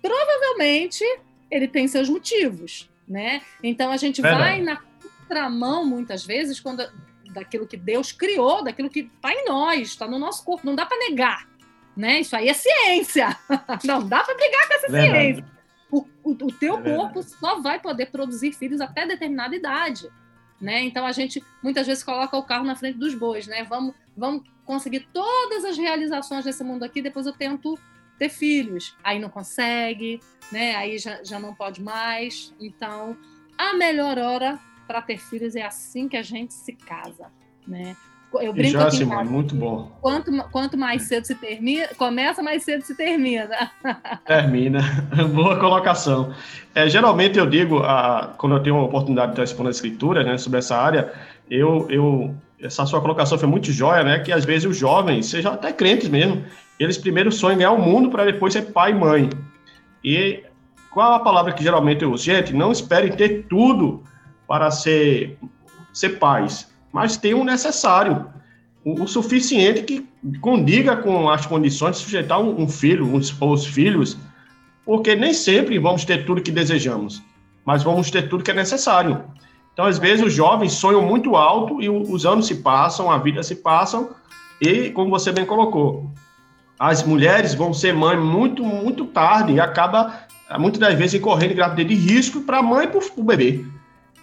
provavelmente 0.00 1.04
ele 1.50 1.66
tem 1.66 1.88
seus 1.88 2.08
motivos, 2.08 2.88
né? 3.08 3.42
Então, 3.62 3.90
a 3.90 3.96
gente 3.96 4.22
vai 4.22 4.62
na 4.62 4.76
contramão, 4.76 5.84
muitas 5.84 6.24
vezes, 6.24 6.60
quando 6.60 6.88
daquilo 7.32 7.66
que 7.66 7.76
Deus 7.76 8.12
criou, 8.12 8.62
daquilo 8.62 8.88
que 8.88 9.10
está 9.14 9.32
em 9.32 9.44
nós, 9.44 9.88
está 9.88 10.06
no 10.06 10.18
nosso 10.18 10.44
corpo. 10.44 10.66
Não 10.66 10.74
dá 10.74 10.86
para 10.86 10.98
negar, 10.98 11.48
né? 11.96 12.20
Isso 12.20 12.36
aí 12.36 12.48
é 12.48 12.54
ciência. 12.54 13.36
Não 13.84 14.06
dá 14.06 14.22
para 14.22 14.34
brigar 14.34 14.68
com 14.68 14.74
essa 14.74 14.88
Verdade. 14.88 15.12
ciência. 15.12 15.44
O, 15.90 16.06
o, 16.22 16.30
o 16.30 16.52
teu 16.52 16.78
é 16.78 16.82
corpo 16.82 17.22
só 17.22 17.60
vai 17.60 17.80
poder 17.80 18.06
produzir 18.06 18.52
filhos 18.52 18.80
até 18.80 19.06
determinada 19.06 19.54
idade. 19.54 20.08
Né? 20.60 20.82
Então 20.82 21.06
a 21.06 21.12
gente 21.12 21.42
muitas 21.62 21.86
vezes 21.86 22.04
coloca 22.04 22.36
o 22.36 22.42
carro 22.42 22.64
na 22.64 22.76
frente 22.76 22.98
dos 22.98 23.14
bois, 23.14 23.46
né? 23.46 23.64
Vamos, 23.64 23.94
vamos 24.14 24.42
conseguir 24.66 25.08
todas 25.12 25.64
as 25.64 25.78
realizações 25.78 26.44
desse 26.44 26.62
mundo 26.62 26.82
aqui, 26.82 27.00
depois 27.00 27.24
eu 27.26 27.32
tento 27.32 27.78
ter 28.18 28.28
filhos. 28.28 28.94
Aí 29.02 29.18
não 29.18 29.30
consegue, 29.30 30.20
né? 30.52 30.76
Aí 30.76 30.98
já, 30.98 31.24
já 31.24 31.40
não 31.40 31.54
pode 31.54 31.82
mais. 31.82 32.54
Então, 32.60 33.16
a 33.56 33.72
melhor 33.74 34.18
hora 34.18 34.60
para 34.86 35.00
ter 35.00 35.18
filhos 35.18 35.56
é 35.56 35.62
assim 35.62 36.08
que 36.08 36.16
a 36.16 36.22
gente 36.22 36.52
se 36.52 36.74
casa, 36.74 37.32
né? 37.66 37.96
Eu 38.34 38.52
brinco 38.52 38.70
já, 38.70 38.86
aqui 38.86 38.96
Simone, 38.98 39.28
muito 39.28 39.54
bom. 39.56 39.90
Quanto, 40.00 40.30
quanto 40.50 40.78
mais 40.78 41.02
cedo 41.02 41.24
se 41.24 41.34
termina, 41.34 41.88
começa, 41.96 42.42
mais 42.42 42.62
cedo 42.62 42.82
se 42.82 42.96
termina. 42.96 43.70
Termina. 44.24 44.80
Boa 45.34 45.58
colocação. 45.58 46.32
É, 46.74 46.88
geralmente 46.88 47.38
eu 47.38 47.46
digo, 47.46 47.78
a, 47.78 48.32
quando 48.38 48.54
eu 48.56 48.62
tenho 48.62 48.76
a 48.76 48.84
oportunidade 48.84 49.34
de 49.34 49.42
estar 49.42 49.66
a 49.66 49.70
escritura 49.70 50.22
né, 50.22 50.38
sobre 50.38 50.60
essa 50.60 50.76
área, 50.76 51.12
eu, 51.50 51.86
eu 51.90 52.34
essa 52.62 52.86
sua 52.86 53.00
colocação 53.00 53.38
foi 53.38 53.48
muito 53.48 53.72
jóia, 53.72 54.04
né? 54.04 54.18
Que 54.20 54.32
às 54.32 54.44
vezes 54.44 54.68
os 54.68 54.76
jovens, 54.76 55.26
sejam 55.26 55.52
até 55.52 55.72
crentes 55.72 56.08
mesmo, 56.08 56.44
eles 56.78 56.98
primeiro 56.98 57.32
sonham 57.32 57.58
ganhar 57.58 57.72
o 57.72 57.80
mundo 57.80 58.10
para 58.10 58.24
depois 58.24 58.52
ser 58.52 58.62
pai 58.72 58.92
e 58.92 58.94
mãe. 58.94 59.30
E 60.04 60.44
qual 60.90 61.14
a 61.14 61.20
palavra 61.20 61.52
que 61.52 61.62
geralmente 61.62 62.02
eu 62.02 62.12
uso? 62.12 62.24
Gente, 62.24 62.52
não 62.52 62.70
esperem 62.70 63.12
ter 63.12 63.46
tudo 63.48 64.02
para 64.46 64.70
ser, 64.70 65.38
ser 65.92 66.18
pais, 66.18 66.70
mas 66.92 67.16
tenham 67.16 67.40
o 67.40 67.44
necessário, 67.44 68.26
o, 68.84 69.02
o, 69.02 69.08
suficiente 69.08 69.82
que 69.82 70.08
condiga 70.40 70.96
com 70.96 71.28
as 71.28 71.46
condições 71.46 71.96
de 71.96 72.04
sujeitar 72.04 72.40
um, 72.40 72.62
um 72.62 72.68
filho, 72.68 73.14
os, 73.14 73.34
os 73.40 73.66
filhos, 73.66 74.16
porque 74.84 75.14
nem 75.14 75.32
sempre 75.32 75.78
vamos 75.78 76.04
ter 76.04 76.24
tudo 76.24 76.42
que 76.42 76.50
desejamos, 76.50 77.22
mas 77.64 77.82
vamos 77.82 78.10
ter 78.10 78.28
tudo 78.28 78.42
que 78.42 78.50
é 78.50 78.54
necessário. 78.54 79.24
Então, 79.72 79.84
às 79.84 79.98
vezes, 79.98 80.24
os 80.24 80.32
jovens 80.32 80.72
sonham 80.72 81.02
muito 81.02 81.36
alto 81.36 81.80
e 81.80 81.88
os 81.88 82.26
anos 82.26 82.46
se 82.46 82.56
passam, 82.56 83.10
a 83.10 83.18
vida 83.18 83.42
se 83.42 83.56
passam, 83.56 84.10
e, 84.60 84.90
como 84.90 85.10
você 85.10 85.32
bem 85.32 85.46
colocou, 85.46 86.10
as 86.78 87.02
mulheres 87.02 87.54
vão 87.54 87.72
ser 87.72 87.94
mãe 87.94 88.16
muito, 88.16 88.64
muito 88.64 89.06
tarde 89.06 89.52
e 89.52 89.60
acaba, 89.60 90.26
muitas 90.58 90.80
das 90.80 90.94
vezes, 90.94 91.20
correndo 91.20 91.54
gravidez 91.54 91.88
de 91.88 91.94
risco 91.94 92.40
para 92.40 92.58
a 92.58 92.62
mãe 92.62 92.86
e 92.86 92.88
para 92.88 93.00
o 93.16 93.22
bebê. 93.22 93.64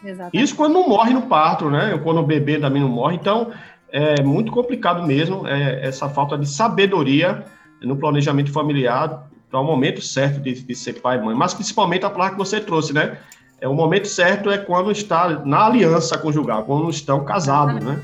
Exatamente. 0.04 0.44
Isso 0.44 0.56
quando 0.56 0.74
não 0.74 0.88
morre 0.88 1.14
no 1.14 1.24
parto, 1.24 1.70
né? 1.70 2.00
Quando 2.04 2.20
o 2.20 2.26
bebê 2.26 2.60
também 2.60 2.82
não 2.82 2.90
morre. 2.90 3.16
Então, 3.16 3.52
é 3.90 4.22
muito 4.22 4.52
complicado 4.52 5.06
mesmo 5.06 5.48
é, 5.48 5.86
essa 5.86 6.10
falta 6.10 6.38
de 6.38 6.48
sabedoria 6.48 7.44
no 7.82 7.96
planejamento 7.96 8.52
familiar 8.52 9.28
para 9.50 9.60
o 9.60 9.64
momento 9.64 10.02
certo 10.02 10.40
de, 10.40 10.62
de, 10.62 10.76
ser 10.76 10.94
pai 11.02 11.18
e 11.18 11.22
mãe. 11.22 11.36
Mas 11.36 11.54
principalmente 11.54 12.06
a 12.06 12.10
palavra 12.10 12.34
que 12.34 12.40
você 12.40 12.60
trouxe, 12.60 12.94
né? 12.94 13.18
é 13.60 13.68
o 13.68 13.74
momento 13.74 14.08
certo 14.08 14.52
é 14.52 14.58
quando 14.58 14.92
está 14.92 15.30
na 15.46 15.66
aliança 15.66 16.18
conjugal, 16.18 16.64
quando 16.64 16.90
estão 16.90 17.24
casados, 17.24 17.84
né? 17.84 18.00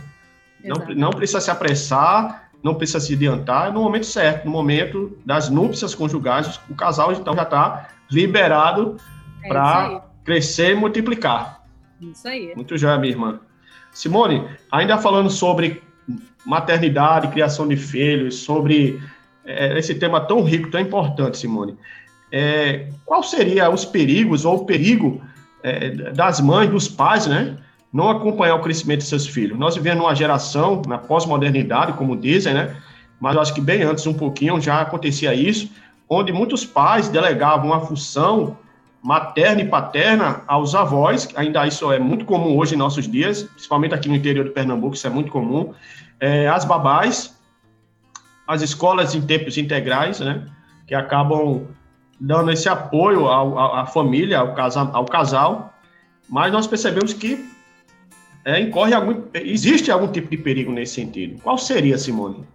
Não, 0.63 0.95
não 0.95 1.09
precisa 1.11 1.41
se 1.41 1.51
apressar, 1.51 2.49
não 2.63 2.73
precisa 2.73 2.99
se 2.99 3.13
adiantar, 3.13 3.67
é 3.67 3.71
no 3.71 3.81
momento 3.81 4.05
certo, 4.05 4.45
no 4.45 4.51
momento 4.51 5.17
das 5.25 5.49
núpcias 5.49 5.93
conjugais, 5.93 6.59
o 6.69 6.75
casal 6.75 7.11
então 7.11 7.35
já 7.35 7.43
está 7.43 7.89
liberado 8.09 8.97
é 9.43 9.47
para 9.47 10.05
crescer 10.23 10.71
e 10.71 10.75
multiplicar. 10.75 11.62
Isso 12.11 12.27
aí. 12.27 12.53
Muito 12.55 12.77
já, 12.77 12.97
minha 12.97 13.11
irmã. 13.11 13.39
Simone, 13.91 14.47
ainda 14.71 14.97
falando 14.97 15.29
sobre 15.29 15.81
maternidade, 16.45 17.29
criação 17.29 17.67
de 17.67 17.77
filhos, 17.77 18.39
sobre 18.39 19.01
é, 19.45 19.77
esse 19.77 19.95
tema 19.95 20.19
tão 20.21 20.43
rico, 20.43 20.69
tão 20.69 20.81
importante, 20.81 21.37
Simone. 21.37 21.77
É, 22.31 22.89
qual 23.05 23.21
seria 23.21 23.69
os 23.69 23.85
perigos 23.85 24.43
ou 24.43 24.57
o 24.57 24.65
perigo 24.65 25.21
é, 25.61 25.89
das 26.11 26.41
mães, 26.41 26.69
dos 26.69 26.87
pais, 26.87 27.27
né? 27.27 27.57
Não 27.91 28.09
acompanhar 28.09 28.55
o 28.55 28.61
crescimento 28.61 28.99
de 28.99 29.05
seus 29.05 29.27
filhos. 29.27 29.57
Nós 29.57 29.75
vivemos 29.75 29.99
numa 30.01 30.15
geração, 30.15 30.81
na 30.87 30.97
pós-modernidade, 30.97 31.93
como 31.93 32.17
dizem, 32.17 32.53
né? 32.53 32.75
Mas 33.19 33.35
eu 33.35 33.41
acho 33.41 33.53
que 33.53 33.61
bem 33.61 33.83
antes, 33.83 34.05
um 34.07 34.13
pouquinho, 34.13 34.59
já 34.59 34.81
acontecia 34.81 35.33
isso, 35.33 35.69
onde 36.09 36.33
muitos 36.33 36.65
pais 36.65 37.07
delegavam 37.07 37.71
a 37.71 37.79
função 37.79 38.57
materna 39.03 39.61
e 39.61 39.67
paterna 39.67 40.41
aos 40.47 40.73
avós, 40.73 41.27
ainda 41.35 41.67
isso 41.67 41.91
é 41.91 41.99
muito 41.99 42.23
comum 42.23 42.57
hoje 42.57 42.73
em 42.73 42.77
nossos 42.77 43.05
dias, 43.05 43.43
principalmente 43.43 43.93
aqui 43.93 44.07
no 44.07 44.15
interior 44.15 44.45
de 44.45 44.51
Pernambuco, 44.51 44.95
isso 44.95 45.05
é 45.05 45.09
muito 45.09 45.29
comum, 45.29 45.73
é, 46.21 46.47
as 46.47 46.63
babás, 46.63 47.37
as 48.47 48.61
escolas 48.61 49.13
em 49.13 49.21
tempos 49.21 49.57
integrais, 49.57 50.21
né, 50.21 50.47
que 50.87 50.95
acabam 50.95 51.67
dando 52.17 52.49
esse 52.51 52.69
apoio 52.69 53.29
à 53.29 53.85
família, 53.85 54.39
ao 54.39 54.53
casal, 54.53 54.89
ao 54.93 55.05
casal, 55.05 55.73
mas 56.29 56.53
nós 56.53 56.65
percebemos 56.65 57.11
que 57.13 57.45
é, 58.45 58.61
incorre 58.61 58.93
algum, 58.93 59.23
existe 59.33 59.91
algum 59.91 60.09
tipo 60.09 60.29
de 60.29 60.37
perigo 60.37 60.71
nesse 60.71 60.95
sentido. 60.95 61.41
Qual 61.41 61.57
seria, 61.57 61.97
Simone? 61.97 62.45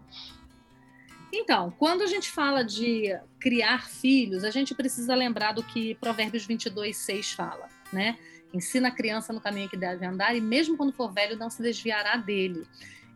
Então, 1.33 1.71
quando 1.79 2.03
a 2.03 2.07
gente 2.07 2.31
fala 2.31 2.65
de 2.65 3.15
criar 3.39 3.89
filhos, 3.89 4.45
a 4.45 4.51
gente 4.51 4.75
precisa 4.75 5.15
lembrar 5.15 5.53
do 5.53 5.63
que 5.63 5.95
Provérbios 5.97 6.47
22, 6.47 6.97
6 6.97 7.33
fala, 7.33 7.69
né? 7.93 8.19
Ensina 8.53 8.89
a 8.89 8.91
criança 8.91 9.33
no 9.33 9.41
caminho 9.41 9.69
que 9.69 9.77
deve 9.77 10.07
andar 10.07 10.35
e 10.35 10.41
mesmo 10.41 10.77
quando 10.77 10.93
for 10.93 11.13
velho 11.13 11.37
não 11.37 11.51
se 11.51 11.63
desviará 11.63 12.17
dele. 12.17 12.67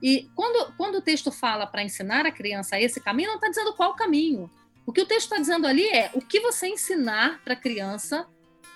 E 0.02 0.28
quando, 0.34 0.74
quando 0.76 0.96
o 0.96 1.00
texto 1.00 1.30
fala 1.30 1.66
para 1.66 1.82
ensinar 1.82 2.26
a 2.26 2.32
criança 2.32 2.78
esse 2.78 3.00
caminho, 3.00 3.28
não 3.28 3.36
está 3.36 3.48
dizendo 3.48 3.72
qual 3.72 3.94
caminho. 3.94 4.50
O 4.84 4.92
que 4.92 5.00
o 5.00 5.06
texto 5.06 5.26
está 5.26 5.38
dizendo 5.38 5.66
ali 5.66 5.86
é 5.86 6.10
o 6.12 6.20
que 6.20 6.40
você 6.40 6.66
ensinar 6.66 7.40
para 7.42 7.54
a 7.54 7.56
criança, 7.56 8.26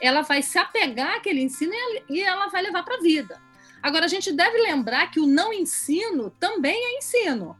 ela 0.00 0.22
vai 0.22 0.40
se 0.40 0.56
apegar 0.56 1.16
àquele 1.16 1.42
ensino 1.42 1.72
e 2.08 2.22
ela 2.22 2.46
vai 2.46 2.62
levar 2.62 2.84
para 2.84 2.96
a 2.96 3.00
vida. 3.00 3.40
Agora, 3.82 4.06
a 4.06 4.08
gente 4.08 4.32
deve 4.32 4.56
lembrar 4.58 5.10
que 5.10 5.20
o 5.20 5.26
não 5.26 5.52
ensino 5.52 6.30
também 6.40 6.74
é 6.74 6.98
ensino. 6.98 7.56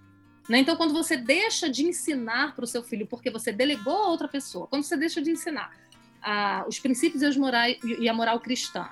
Né? 0.49 0.59
Então, 0.59 0.76
quando 0.76 0.93
você 0.93 1.17
deixa 1.17 1.69
de 1.69 1.85
ensinar 1.85 2.55
para 2.55 2.65
o 2.65 2.67
seu 2.67 2.83
filho 2.83 3.07
porque 3.07 3.31
você 3.31 3.53
delegou 3.53 3.97
a 3.97 4.09
outra 4.09 4.29
pessoa, 4.29 4.67
quando 4.67 4.85
você 4.85 4.97
deixa 4.97 5.21
de 5.21 5.31
ensinar 5.31 5.71
ah, 6.23 6.65
os 6.69 6.79
princípios 6.79 7.23
e, 7.23 7.38
morais, 7.38 7.79
e 7.83 8.09
a 8.09 8.15
moral 8.15 8.38
cristã, 8.41 8.88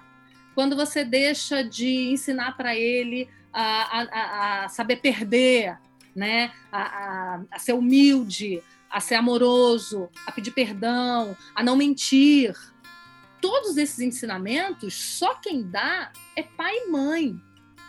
quando 0.55 0.77
você 0.77 1.05
deixa 1.05 1.63
de 1.63 2.13
ensinar 2.13 2.57
para 2.57 2.77
ele 2.77 3.29
a, 3.53 4.01
a, 4.01 4.65
a, 4.65 4.69
saber 4.69 4.97
perder, 4.97 5.79
né? 6.15 6.53
A, 6.71 7.41
a, 7.51 7.59
ser 7.59 7.73
humilde, 7.73 8.63
a 8.91 9.01
ser 9.01 9.17
amoroso, 9.17 10.09
a 10.27 10.33
pedir 10.33 10.53
perdão, 10.53 11.37
a 11.55 11.63
não 11.63 11.77
mentir. 11.77 12.55
Todos 13.41 13.77
esses 13.77 13.99
ensinamentos, 13.99 14.95
só 14.95 15.35
quem 15.35 15.69
dá 15.69 16.13
é 16.37 16.43
pai 16.43 16.75
e 16.77 16.91
mãe. 16.91 17.41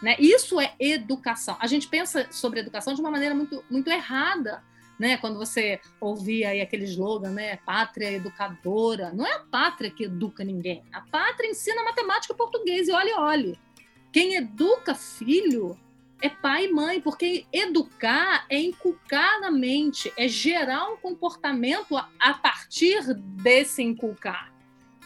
Né? 0.01 0.15
Isso 0.19 0.59
é 0.59 0.73
educação. 0.79 1.57
A 1.59 1.67
gente 1.67 1.87
pensa 1.87 2.27
sobre 2.31 2.59
educação 2.59 2.93
de 2.93 3.01
uma 3.01 3.11
maneira 3.11 3.33
muito, 3.33 3.63
muito 3.69 3.89
errada. 3.89 4.63
Né? 4.99 5.17
Quando 5.17 5.37
você 5.37 5.79
ouvia 5.99 6.49
aí 6.49 6.61
aquele 6.61 6.85
slogan, 6.85 7.31
né? 7.31 7.57
Pátria 7.57 8.11
educadora. 8.11 9.11
Não 9.13 9.25
é 9.25 9.33
a 9.33 9.39
pátria 9.39 9.91
que 9.91 10.05
educa 10.05 10.43
ninguém. 10.43 10.83
A 10.91 11.01
pátria 11.01 11.49
ensina 11.49 11.83
matemática 11.83 12.33
e 12.33 12.37
português 12.37 12.87
e 12.87 12.91
olhe, 12.91 13.13
olhe. 13.13 13.59
Quem 14.11 14.35
educa 14.35 14.95
filho 14.95 15.77
é 16.21 16.29
pai 16.29 16.65
e 16.65 16.71
mãe, 16.71 17.01
porque 17.01 17.45
educar 17.51 18.45
é 18.49 18.59
inculcar 18.59 19.41
na 19.41 19.51
mente, 19.51 20.11
é 20.17 20.27
gerar 20.27 20.87
um 20.89 20.97
comportamento 20.97 21.97
a, 21.97 22.33
partir 22.33 23.13
desse 23.13 23.83
inculcar. 23.83 24.53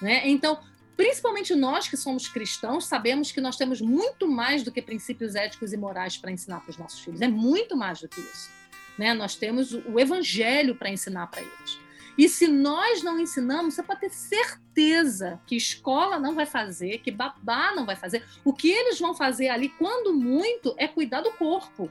Né? 0.01 0.29
Então, 0.29 0.59
principalmente 0.99 1.55
nós 1.55 1.87
que 1.87 1.95
somos 1.95 2.27
cristãos, 2.27 2.85
sabemos 2.85 3.31
que 3.31 3.39
nós 3.39 3.55
temos 3.55 3.79
muito 3.79 4.27
mais 4.27 4.63
do 4.63 4.71
que 4.71 4.81
princípios 4.81 5.33
éticos 5.33 5.71
e 5.71 5.77
morais 5.77 6.17
para 6.17 6.29
ensinar 6.29 6.59
para 6.59 6.71
os 6.71 6.77
nossos 6.77 6.99
filhos. 6.99 7.21
É 7.21 7.27
muito 7.29 7.77
mais 7.77 8.01
do 8.01 8.09
que 8.09 8.19
isso. 8.19 8.49
Né? 8.97 9.13
Nós 9.13 9.33
temos 9.37 9.71
o 9.71 9.97
evangelho 9.97 10.75
para 10.75 10.89
ensinar 10.89 11.27
para 11.27 11.39
eles. 11.39 11.79
E 12.17 12.27
se 12.27 12.49
nós 12.49 13.01
não 13.01 13.17
ensinamos, 13.17 13.75
você 13.75 13.81
pode 13.81 14.01
ter 14.01 14.09
certeza 14.09 15.39
que 15.47 15.55
escola 15.55 16.19
não 16.19 16.35
vai 16.35 16.45
fazer, 16.45 16.97
que 16.97 17.11
babá 17.11 17.73
não 17.73 17.85
vai 17.85 17.95
fazer. 17.95 18.25
O 18.43 18.51
que 18.51 18.69
eles 18.69 18.99
vão 18.99 19.15
fazer 19.15 19.47
ali, 19.47 19.69
quando 19.69 20.13
muito, 20.13 20.75
é 20.77 20.85
cuidar 20.85 21.21
do 21.21 21.31
corpo. 21.31 21.89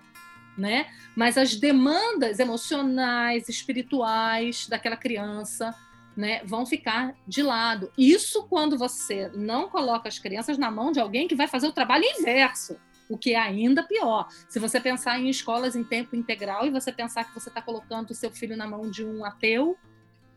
Né? 0.54 0.86
Mas 1.16 1.38
as 1.38 1.56
demandas 1.56 2.38
emocionais, 2.40 3.48
espirituais 3.48 4.66
daquela 4.66 4.98
criança, 4.98 5.74
né, 6.18 6.42
vão 6.44 6.66
ficar 6.66 7.14
de 7.28 7.44
lado. 7.44 7.92
Isso 7.96 8.42
quando 8.48 8.76
você 8.76 9.30
não 9.36 9.68
coloca 9.68 10.08
as 10.08 10.18
crianças 10.18 10.58
na 10.58 10.68
mão 10.68 10.90
de 10.90 10.98
alguém 10.98 11.28
que 11.28 11.36
vai 11.36 11.46
fazer 11.46 11.68
o 11.68 11.72
trabalho 11.72 12.02
inverso, 12.18 12.76
o 13.08 13.16
que 13.16 13.34
é 13.34 13.38
ainda 13.38 13.84
pior. 13.84 14.26
Se 14.48 14.58
você 14.58 14.80
pensar 14.80 15.20
em 15.20 15.28
escolas 15.28 15.76
em 15.76 15.84
tempo 15.84 16.16
integral 16.16 16.66
e 16.66 16.70
você 16.70 16.90
pensar 16.90 17.22
que 17.22 17.32
você 17.32 17.48
está 17.48 17.62
colocando 17.62 18.10
o 18.10 18.14
seu 18.16 18.32
filho 18.32 18.56
na 18.56 18.66
mão 18.66 18.90
de 18.90 19.04
um 19.04 19.24
ateu, 19.24 19.78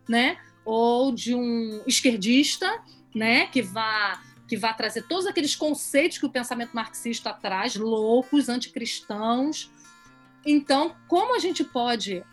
né? 0.08 0.38
Ou 0.64 1.12
de 1.12 1.34
um 1.34 1.82
esquerdista, 1.88 2.80
né? 3.16 3.48
Que 3.48 3.64
vá 3.64 4.22
que 4.48 4.58
vá 4.58 4.74
trazer 4.74 5.08
todos 5.08 5.26
aqueles 5.26 5.56
conceitos 5.56 6.18
que 6.18 6.26
o 6.26 6.30
pensamento 6.30 6.74
marxista 6.74 7.34
traz, 7.34 7.76
loucos, 7.76 8.50
anticristãos. 8.50 9.72
Então, 10.46 10.96
como 11.08 11.36
a 11.36 11.39
gente 11.39 11.63
pode 11.63 12.24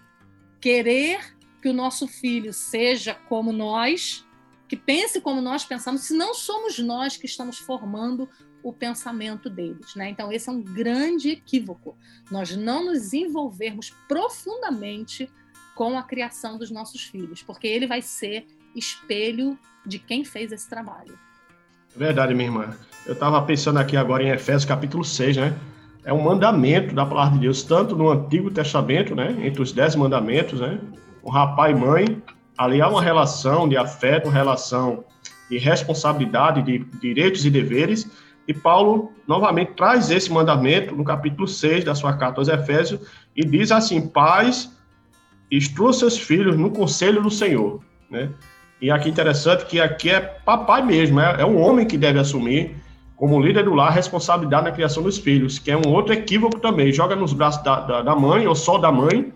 querer 0.61 1.38
que 1.61 1.69
o 1.69 1.73
nosso 1.73 2.07
filho 2.07 2.53
seja 2.53 3.15
como 3.29 3.53
nós, 3.53 4.25
que 4.69 4.77
pense 4.77 5.21
como 5.21 5.41
nós 5.41 5.65
pensamos, 5.65 6.03
se 6.03 6.15
não 6.15 6.35
somos 6.35 6.79
nós 6.79 7.17
que 7.17 7.27
estamos 7.27 7.59
formando 7.59 8.29
o 8.63 8.73
pensamento 8.73 9.49
deles, 9.49 9.95
né? 9.95 10.11
Então 10.11 10.33
esse 10.33 10.49
é 10.49 10.53
um 10.53 10.63
grande 10.63 11.31
equívoco. 11.31 11.97
Nós 12.31 12.57
não 12.57 12.87
nos 12.87 13.13
envolvermos 13.13 13.91
profundamente 14.09 15.31
com 15.75 15.97
a 15.97 16.03
criação 16.03 16.59
dos 16.59 16.71
nossos 16.71 17.05
filhos, 17.05 17.43
porque 17.43 17.67
ele 17.67 17.87
vai 17.87 18.03
ser 18.03 18.47
espelho 18.75 19.59
de 19.87 19.99
quem 19.99 20.25
fez 20.25 20.53
esse 20.53 20.69
trabalho. 20.69 21.19
Verdade, 21.97 22.35
minha 22.35 22.49
irmã. 22.49 22.77
Eu 23.07 23.15
estava 23.15 23.41
pensando 23.43 23.79
aqui 23.79 23.97
agora 23.97 24.23
em 24.23 24.29
Efésios 24.29 24.65
capítulo 24.65 25.05
6, 25.05 25.37
né? 25.37 25.59
É 26.05 26.13
um 26.13 26.23
mandamento 26.23 26.95
da 26.95 27.07
palavra 27.07 27.35
de 27.35 27.41
Deus, 27.41 27.63
tanto 27.63 27.97
no 27.97 28.11
Antigo 28.11 28.51
Testamento, 28.51 29.15
né? 29.15 29.37
Entre 29.47 29.63
os 29.63 29.73
dez 29.73 29.95
mandamentos, 29.97 30.61
né? 30.61 30.79
O 31.29 31.31
rapaz 31.31 31.77
e 31.77 31.79
mãe, 31.79 32.23
ali 32.57 32.81
há 32.81 32.89
uma 32.89 33.03
relação 33.03 33.69
de 33.69 33.77
afeto, 33.77 34.31
relação 34.31 35.05
de 35.51 35.59
responsabilidade, 35.59 36.63
de 36.63 36.79
direitos 37.03 37.45
e 37.45 37.51
deveres. 37.51 38.11
E 38.49 38.55
Paulo, 38.55 39.13
novamente, 39.27 39.73
traz 39.75 40.11
esse 40.11 40.33
mandamento 40.33 40.97
no 40.97 41.05
capítulo 41.05 41.47
6 41.47 41.85
da 41.85 41.95
sua 41.95 42.17
carta 42.17 42.41
aos 42.41 42.49
Efésios 42.49 43.03
e 43.37 43.45
diz 43.45 43.71
assim: 43.71 44.09
Pais, 44.09 44.75
instrua 45.53 45.93
seus 45.93 46.17
filhos 46.17 46.57
no 46.57 46.71
conselho 46.71 47.21
do 47.21 47.31
Senhor, 47.31 47.83
né? 48.11 48.31
E 48.81 48.91
aqui 48.91 49.11
interessante 49.11 49.67
que 49.67 49.79
aqui 49.83 50.09
é 50.09 50.21
papai 50.21 50.81
mesmo, 50.83 51.21
é, 51.21 51.43
é 51.43 51.45
um 51.45 51.61
homem 51.61 51.87
que 51.87 51.99
deve 51.99 52.19
assumir 52.19 52.75
como 53.17 53.39
líder 53.39 53.67
do 53.67 53.75
lar 53.75 53.89
a 53.89 53.91
responsabilidade 53.91 54.65
na 54.65 54.73
criação 54.73 55.03
dos 55.03 55.19
filhos, 55.19 55.59
que 55.59 55.71
é 55.71 55.77
um 55.77 55.93
outro 55.93 56.15
equívoco 56.15 56.59
também, 56.59 56.91
joga 56.91 57.15
nos 57.15 57.35
braços 57.35 57.63
da, 57.63 57.81
da, 57.81 58.01
da 58.01 58.17
mãe 58.17 58.47
ou 58.47 58.55
só 58.55 58.79
da 58.79 58.91
mãe 58.91 59.31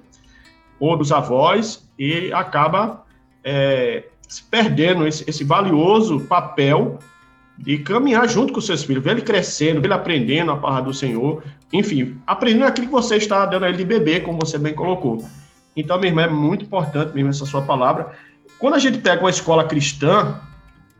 ou 0.82 0.96
dos 0.96 1.12
avós 1.12 1.88
e 1.96 2.32
acaba 2.32 3.04
é, 3.44 4.02
perdendo 4.50 5.06
esse, 5.06 5.22
esse 5.30 5.44
valioso 5.44 6.18
papel 6.22 6.98
de 7.56 7.78
caminhar 7.78 8.28
junto 8.28 8.52
com 8.52 8.60
seus 8.60 8.82
filhos, 8.82 9.04
ver 9.04 9.12
ele 9.12 9.22
crescendo, 9.22 9.80
ver 9.80 9.86
ele 9.86 9.94
aprendendo 9.94 10.50
a 10.50 10.56
palavra 10.56 10.86
do 10.86 10.92
Senhor, 10.92 11.40
enfim, 11.72 12.16
aprendendo 12.26 12.64
aquilo 12.66 12.88
que 12.88 12.92
você 12.92 13.14
está 13.14 13.46
dando 13.46 13.64
a 13.64 13.68
ele 13.68 13.78
de 13.78 13.84
bebê, 13.84 14.18
como 14.18 14.40
você 14.40 14.58
bem 14.58 14.74
colocou. 14.74 15.24
Então, 15.76 15.96
minha 16.00 16.10
irmã, 16.10 16.22
é 16.22 16.28
muito 16.28 16.64
importante 16.64 17.14
mesmo 17.14 17.30
essa 17.30 17.46
sua 17.46 17.62
palavra. 17.62 18.10
Quando 18.58 18.74
a 18.74 18.80
gente 18.80 18.98
pega 18.98 19.22
uma 19.22 19.30
escola 19.30 19.62
cristã, 19.62 20.40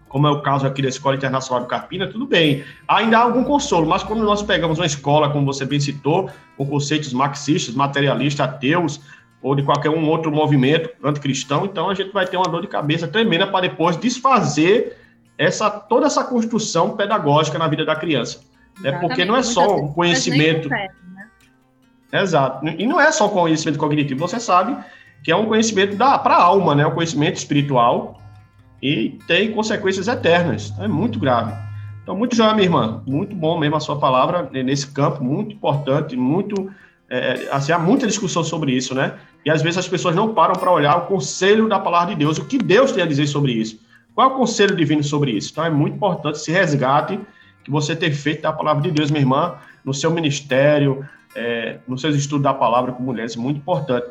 como 0.09 0.29
é 0.29 0.31
o 0.31 0.43
caso 0.43 0.65
aqui 0.65 0.81
da 0.81 0.89
Escola 0.89 1.17
Internacional 1.17 1.65
do 1.65 1.69
Carpina, 1.69 2.07
tudo 2.07 2.25
bem. 2.25 2.63
Ainda 2.87 3.19
há 3.19 3.23
algum 3.23 3.43
consolo, 3.43 3.89
mas 3.89 4.05
quando 4.05 4.23
nós 4.23 4.43
pegamos 4.43 4.79
uma 4.79 4.87
escola, 4.87 5.31
como 5.31 5.45
você 5.45 5.65
bem 5.65 5.81
citou, 5.81 6.31
com 6.57 6.67
conceitos 6.67 7.13
marxistas, 7.13 7.75
materialistas, 7.75 8.47
ateus, 8.47 9.01
ou 9.43 9.55
de 9.57 9.63
qualquer 9.63 9.91
um 9.91 10.09
outro 10.09 10.31
movimento 10.31 10.91
anticristão, 11.03 11.65
então 11.65 11.91
a 11.91 11.95
gente 11.95 12.13
vai 12.13 12.27
ter 12.27 12.37
uma 12.37 12.49
dor 12.49 12.61
de 12.61 12.69
cabeça 12.69 13.09
tremenda 13.09 13.47
para 13.47 13.63
depois 13.63 13.97
desfazer 13.97 14.97
essa, 15.37 15.69
toda 15.69 16.07
essa 16.07 16.23
construção 16.25 16.97
pedagógica 16.97 17.59
na 17.59 17.67
vida 17.67 17.85
da 17.85 17.97
criança. 17.97 18.41
É 18.85 18.93
Porque 18.93 19.25
não 19.25 19.37
é 19.37 19.43
só 19.43 19.77
um 19.77 19.93
conhecimento. 19.93 20.69
Exato. 22.13 22.67
E 22.67 22.87
não 22.87 23.01
é 23.01 23.11
só 23.11 23.29
conhecimento 23.29 23.79
cognitivo, 23.79 24.21
você 24.21 24.39
sabe 24.39 24.77
que 25.23 25.31
é 25.31 25.37
um 25.37 25.47
conhecimento 25.47 25.97
para 25.97 26.35
a 26.35 26.43
alma, 26.43 26.75
né? 26.75 26.87
Um 26.87 26.91
conhecimento 26.91 27.37
espiritual 27.37 28.21
e 28.83 29.19
tem 29.27 29.53
consequências 29.53 30.09
eternas. 30.09 30.73
É 30.79 30.89
muito 30.89 31.19
grave. 31.19 31.53
Então, 32.03 32.17
muito 32.17 32.35
joia, 32.35 32.53
minha 32.53 32.67
irmã. 32.67 33.03
Muito 33.07 33.35
bom 33.35 33.59
mesmo 33.59 33.77
a 33.77 33.81
sua 33.81 33.99
palavra 33.99 34.51
nesse 34.53 34.89
campo, 34.89 35.23
muito 35.23 35.55
importante, 35.55 36.17
muito. 36.17 36.71
É, 37.09 37.49
assim, 37.53 37.73
há 37.73 37.79
muita 37.79 38.07
discussão 38.07 38.43
sobre 38.43 38.73
isso, 38.73 38.95
né? 38.95 39.15
E 39.45 39.51
às 39.51 39.63
vezes 39.63 39.79
as 39.79 39.89
pessoas 39.89 40.15
não 40.15 40.35
param 40.35 40.55
para 40.55 40.71
olhar 40.71 40.97
o 40.97 41.07
conselho 41.07 41.69
da 41.69 41.79
palavra 41.79 42.15
de 42.15 42.19
Deus, 42.19 42.39
o 42.39 42.45
que 42.45 42.59
Deus 42.59 42.93
tem 42.93 43.03
a 43.03 43.07
dizer 43.07 43.27
sobre 43.27 43.53
isso. 43.53 43.81
Qual 44.15 44.31
é 44.31 44.33
o 44.33 44.37
conselho 44.37 44.77
divino 44.77 45.03
sobre 45.03 45.33
isso? 45.33 45.51
Então 45.53 45.65
é 45.65 45.71
muito 45.71 45.97
importante 45.97 46.37
esse 46.37 46.53
resgate 46.53 47.19
que 47.65 47.71
você 47.71 47.97
ter 47.97 48.13
feito 48.13 48.43
da 48.43 48.53
palavra 48.53 48.83
de 48.83 48.91
Deus, 48.91 49.11
minha 49.11 49.23
irmã, 49.23 49.55
no 49.85 49.95
seu 49.95 50.11
ministério, 50.11 51.07
é, 51.35 51.79
nos 51.89 52.01
seus 52.01 52.15
estudos 52.15 52.43
da 52.43 52.53
palavra 52.53 52.93
com 52.93 53.03
mulheres, 53.03 53.37
muito 53.37 53.59
importante. 53.59 54.07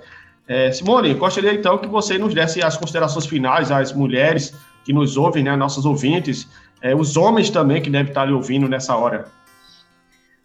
É, 0.48 0.72
Simone, 0.72 1.14
gostaria 1.14 1.54
então 1.54 1.78
que 1.78 1.88
você 1.88 2.18
nos 2.18 2.34
desse 2.34 2.64
as 2.64 2.76
considerações 2.76 3.26
finais 3.26 3.72
às 3.72 3.94
mulheres 3.94 4.54
que 4.84 4.92
nos 4.92 5.16
ouvem, 5.16 5.44
né, 5.44 5.56
nossas 5.56 5.86
ouvintes, 5.86 6.48
é, 6.82 6.96
os 6.96 7.16
homens 7.16 7.50
também 7.50 7.82
que 7.82 7.90
devem 7.90 8.10
estar 8.10 8.26
lhe 8.26 8.34
ouvindo 8.34 8.68
nessa 8.68 8.96
hora. 8.96 9.26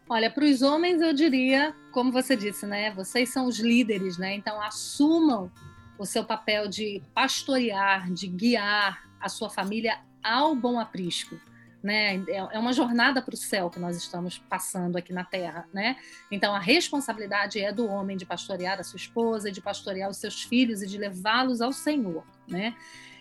Olha, 0.09 0.31
para 0.31 0.45
os 0.45 0.63
homens 0.63 1.01
eu 1.01 1.13
diria, 1.13 1.75
como 1.97 2.13
você 2.13 2.37
disse, 2.37 2.67
né, 2.67 2.91
vocês 2.91 3.31
são 3.31 3.47
os 3.47 3.59
líderes, 3.59 4.19
né, 4.19 4.35
então 4.35 4.61
assumam 4.61 5.51
o 5.99 6.05
seu 6.05 6.23
papel 6.23 6.69
de 6.69 7.03
pastorear, 7.15 8.13
de 8.13 8.27
guiar 8.27 9.09
a 9.19 9.31
sua 9.31 9.49
família 9.49 9.99
ao 10.23 10.55
bom 10.55 10.79
aprisco 10.79 11.41
né? 11.87 12.17
É, 12.29 12.37
é 12.37 12.59
uma 12.59 12.73
jornada 12.73 13.23
para 13.23 13.35
o 13.35 13.37
céu 13.37 13.71
que 13.71 13.79
nós 13.79 13.97
estamos 13.97 14.39
passando 14.39 14.97
aqui 14.97 15.13
na 15.13 15.25
Terra, 15.25 15.69
né? 15.73 15.97
Então 16.33 16.53
a 16.53 16.59
responsabilidade 16.59 17.61
é 17.61 17.73
do 17.73 17.87
homem 17.87 18.17
de 18.17 18.27
pastorear 18.27 18.81
a 18.81 18.83
sua 18.83 18.97
esposa, 18.97 19.53
de 19.53 19.61
pastorear 19.61 20.11
os 20.11 20.17
seus 20.17 20.43
filhos 20.43 20.83
e 20.83 20.87
de 20.89 20.99
levá-los 20.99 21.61
ao 21.61 21.73
Senhor, 21.73 22.25
né? 22.49 22.75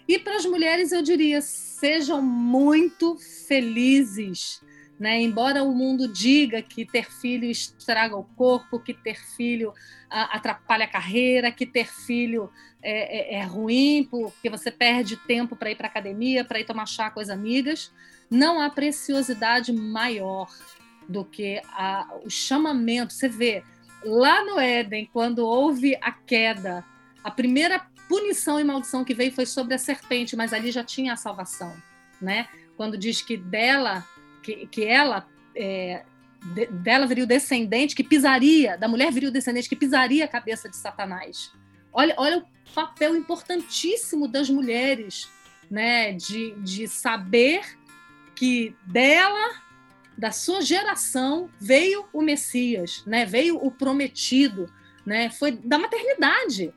E 0.07 0.17
para 0.17 0.38
as 0.38 0.45
mulheres 0.45 0.91
eu 0.91 1.03
diria 1.03 1.41
sejam 1.41 2.23
muito 2.23 3.17
felizes, 3.47 4.63
né? 4.99 5.21
Embora 5.21 5.63
o 5.63 5.73
mundo 5.73 6.08
diga 6.08 6.62
que 6.62 6.86
ter 6.86 7.12
filho 7.12 7.45
estraga 7.45 8.15
o 8.15 8.23
corpo, 8.23 8.79
que 8.79 8.93
ter 8.93 9.19
filho 9.36 9.73
atrapalha 10.10 10.86
a 10.86 10.89
carreira, 10.89 11.51
que 11.51 11.65
ter 11.65 11.88
filho 11.88 12.49
é, 12.81 13.36
é, 13.36 13.39
é 13.39 13.43
ruim, 13.43 14.08
porque 14.10 14.49
você 14.49 14.71
perde 14.71 15.17
tempo 15.17 15.55
para 15.55 15.71
ir 15.71 15.75
para 15.75 15.88
academia, 15.88 16.45
para 16.45 16.60
ir 16.60 16.65
tomar 16.65 16.86
chá 16.86 17.10
com 17.10 17.19
as 17.19 17.29
amigas, 17.29 17.91
não 18.29 18.62
há 18.62 18.69
preciosidade 18.69 19.73
maior 19.73 20.47
do 21.08 21.25
que 21.25 21.62
a, 21.73 22.08
o 22.23 22.29
chamamento. 22.29 23.13
Você 23.13 23.27
vê, 23.27 23.63
lá 24.03 24.43
no 24.45 24.60
Éden, 24.60 25.10
quando 25.12 25.39
houve 25.39 25.97
a 26.01 26.12
queda, 26.12 26.86
a 27.23 27.31
primeira 27.31 27.86
punição 28.08 28.60
e 28.60 28.63
maldição 28.63 29.03
que 29.03 29.13
veio 29.13 29.31
foi 29.31 29.45
sobre 29.45 29.73
a 29.73 29.79
serpente, 29.79 30.36
mas 30.36 30.53
ali 30.53 30.71
já 30.71 30.84
tinha 30.84 31.13
a 31.13 31.17
salvação, 31.17 31.75
né? 32.21 32.47
Quando 32.77 32.97
diz 32.97 33.21
que 33.21 33.36
dela, 33.36 34.05
que, 34.45 34.67
que 34.67 34.86
ela, 34.86 35.27
é, 35.55 36.05
de, 36.53 36.67
dela 36.67 37.08
viria 37.08 37.23
o 37.23 37.27
descendente 37.27 37.95
que 37.95 38.03
pisaria, 38.03 38.77
da 38.77 38.88
mulher 38.88 39.12
viria 39.12 39.29
o 39.29 39.31
descendente 39.31 39.67
que 39.67 39.75
pisaria 39.75 40.23
a 40.23 40.27
cabeça 40.27 40.69
de 40.69 40.77
Satanás. 40.77 41.51
Olha, 41.91 42.13
olha 42.17 42.38
o 42.38 42.73
papel 42.73 43.15
importantíssimo 43.15 44.27
das 44.27 44.47
mulheres, 44.49 45.27
né? 45.69 46.13
De, 46.13 46.51
de 46.60 46.88
saber 46.88 47.63
que 48.36 48.75
dela, 48.86 49.62
da 50.15 50.31
sua 50.31 50.62
geração, 50.62 51.49
veio 51.60 52.05
o 52.13 52.21
Messias, 52.21 53.03
né? 53.08 53.25
veio 53.25 53.55
o 53.55 53.71
prometido, 53.71 54.71
né? 55.05 55.29
foi 55.29 55.53
da 55.53 55.79
maternidade 55.79 56.73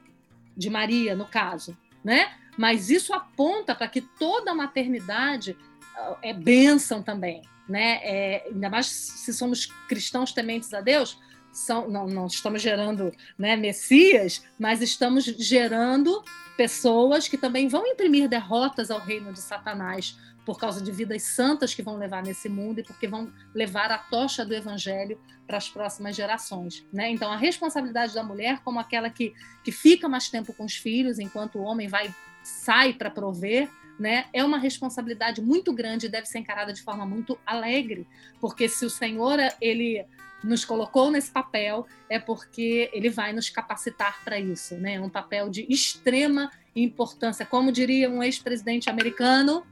de 0.56 0.70
Maria, 0.70 1.14
no 1.14 1.26
caso. 1.26 1.76
Né? 2.02 2.32
Mas 2.56 2.90
isso 2.90 3.12
aponta 3.12 3.74
para 3.74 3.88
que 3.88 4.00
toda 4.00 4.52
a 4.52 4.54
maternidade 4.54 5.56
ah, 5.96 6.16
é 6.22 6.32
bênção 6.32 7.02
também. 7.02 7.42
Né? 7.68 8.00
É, 8.02 8.46
ainda 8.46 8.70
mais 8.70 8.86
se 8.86 9.32
somos 9.32 9.66
cristãos 9.88 10.32
tementes 10.32 10.72
a 10.72 10.80
Deus, 10.80 11.18
são, 11.52 11.88
não, 11.88 12.06
não 12.06 12.26
estamos 12.26 12.62
gerando 12.62 13.12
né, 13.36 13.56
messias, 13.56 14.44
mas 14.58 14.80
estamos 14.80 15.24
gerando 15.24 16.22
pessoas 16.56 17.28
que 17.28 17.38
também 17.38 17.68
vão 17.68 17.86
imprimir 17.86 18.28
derrotas 18.28 18.90
ao 18.90 19.00
reino 19.00 19.32
de 19.32 19.40
Satanás, 19.40 20.16
por 20.44 20.58
causa 20.58 20.82
de 20.82 20.90
vidas 20.90 21.22
santas 21.24 21.74
que 21.74 21.82
vão 21.82 21.98
levar 21.98 22.22
nesse 22.22 22.48
mundo 22.48 22.80
e 22.80 22.82
porque 22.82 23.06
vão 23.06 23.30
levar 23.54 23.90
a 23.90 23.98
tocha 23.98 24.46
do 24.46 24.54
evangelho 24.54 25.20
para 25.46 25.58
as 25.58 25.68
próximas 25.68 26.16
gerações. 26.16 26.86
Né? 26.90 27.10
Então, 27.10 27.30
a 27.30 27.36
responsabilidade 27.36 28.14
da 28.14 28.22
mulher, 28.22 28.60
como 28.64 28.80
aquela 28.80 29.10
que, 29.10 29.34
que 29.62 29.70
fica 29.70 30.08
mais 30.08 30.30
tempo 30.30 30.54
com 30.54 30.64
os 30.64 30.74
filhos, 30.74 31.18
enquanto 31.18 31.58
o 31.58 31.62
homem 31.62 31.86
vai 31.86 32.14
sai 32.42 32.94
para 32.94 33.10
prover, 33.10 33.68
né, 33.98 34.26
é 34.32 34.44
uma 34.44 34.58
responsabilidade 34.58 35.40
muito 35.40 35.72
grande 35.72 36.06
e 36.06 36.08
deve 36.08 36.26
ser 36.26 36.38
encarada 36.38 36.72
de 36.72 36.82
forma 36.82 37.04
muito 37.04 37.38
alegre, 37.44 38.06
porque 38.40 38.68
se 38.68 38.84
o 38.84 38.90
Senhor 38.90 39.38
ele 39.60 40.04
nos 40.42 40.64
colocou 40.64 41.10
nesse 41.10 41.30
papel 41.30 41.86
é 42.08 42.18
porque 42.18 42.90
ele 42.92 43.10
vai 43.10 43.32
nos 43.32 43.50
capacitar 43.50 44.22
para 44.24 44.38
isso, 44.38 44.76
né? 44.76 44.94
É 44.94 45.00
um 45.00 45.10
papel 45.10 45.50
de 45.50 45.66
extrema 45.68 46.50
importância, 46.76 47.44
como 47.44 47.72
diria 47.72 48.08
um 48.08 48.22
ex-presidente 48.22 48.88
americano, 48.88 49.66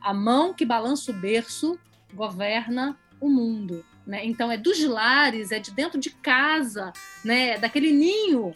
a 0.00 0.14
mão 0.14 0.54
que 0.54 0.64
balança 0.64 1.10
o 1.10 1.14
berço 1.14 1.78
governa 2.14 2.98
o 3.20 3.28
mundo. 3.28 3.84
Né? 4.06 4.24
Então, 4.24 4.50
é 4.50 4.56
dos 4.56 4.82
lares, 4.84 5.50
é 5.50 5.58
de 5.58 5.72
dentro 5.72 5.98
de 5.98 6.10
casa, 6.10 6.92
né? 7.24 7.50
É 7.50 7.58
daquele 7.58 7.92
ninho 7.92 8.54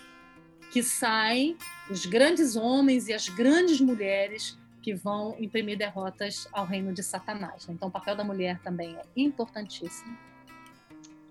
que 0.71 0.83
saem 0.83 1.57
os 1.91 2.07
grandes 2.07 2.55
homens 2.55 3.09
e 3.09 3.13
as 3.13 3.29
grandes 3.29 3.81
mulheres 3.81 4.57
que 4.81 4.95
vão 4.95 5.35
imprimir 5.39 5.79
derrotas 5.79 6.49
ao 6.53 6.65
reino 6.65 6.93
de 6.93 7.03
Satanás. 7.03 7.67
Né? 7.67 7.75
Então, 7.75 7.89
o 7.89 7.91
papel 7.91 8.17
da 8.17 8.25
mulher 8.25 8.59
também 8.61 8.97
é 8.97 9.03
importantíssimo. 9.17 10.17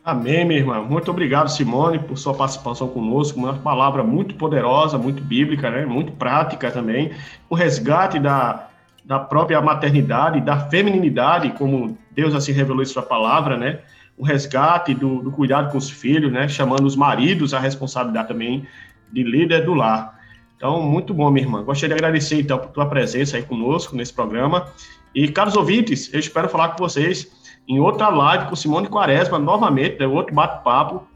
Amém, 0.04 0.46
minha 0.46 0.60
irmã. 0.60 0.82
Muito 0.82 1.12
obrigado, 1.12 1.50
Simone, 1.50 2.00
por 2.00 2.18
sua 2.18 2.34
participação 2.34 2.88
conosco. 2.88 3.38
Uma 3.38 3.54
palavra 3.54 4.04
muito 4.04 4.34
poderosa, 4.36 4.98
muito 4.98 5.22
bíblica, 5.22 5.70
né? 5.70 5.86
muito 5.86 6.14
prática 6.14 6.72
também. 6.72 7.12
O 7.50 7.56
resgate 7.56 8.18
da, 8.18 8.70
da 9.04 9.20
própria 9.20 9.62
maternidade, 9.62 10.40
da 10.40 10.58
feminilidade, 10.70 11.52
como 11.52 11.98
Deus 12.12 12.34
assim 12.34 12.52
revelou 12.52 12.82
em 12.82 12.86
sua 12.86 13.04
palavra, 13.04 13.58
né? 13.58 13.80
O 14.18 14.24
resgate 14.24 14.94
do, 14.94 15.22
do 15.22 15.32
cuidado 15.32 15.72
com 15.72 15.78
os 15.78 15.90
filhos, 15.90 16.32
né? 16.32 16.48
Chamando 16.48 16.86
os 16.86 16.96
maridos 16.96 17.54
à 17.54 17.60
responsabilidade 17.60 18.28
também 18.28 18.68
de 19.12 19.24
líder 19.24 19.66
do 19.66 19.74
lar. 19.74 20.19
Então, 20.60 20.82
muito 20.82 21.13
bom, 21.13 21.32
minha 21.32 21.45
irmã. 21.45 21.63
Gostaria 21.63 21.95
de 21.95 22.04
agradecer, 22.04 22.41
então, 22.41 22.60
por 22.60 22.67
tua 22.72 22.86
presença 22.86 23.38
aí 23.38 23.43
conosco 23.43 23.95
nesse 23.95 24.12
programa. 24.12 24.67
E, 25.15 25.30
caros 25.30 25.56
ouvintes, 25.56 26.13
eu 26.13 26.19
espero 26.19 26.50
falar 26.50 26.69
com 26.69 26.78
vocês 26.80 27.32
em 27.65 27.80
outra 27.80 28.10
live 28.10 28.50
com 28.50 28.58
Simone 28.58 28.89
Quaresma, 28.89 29.39
novamente, 29.39 29.98
né, 29.98 30.06
outro 30.06 30.36
bate-papo. 30.36 31.08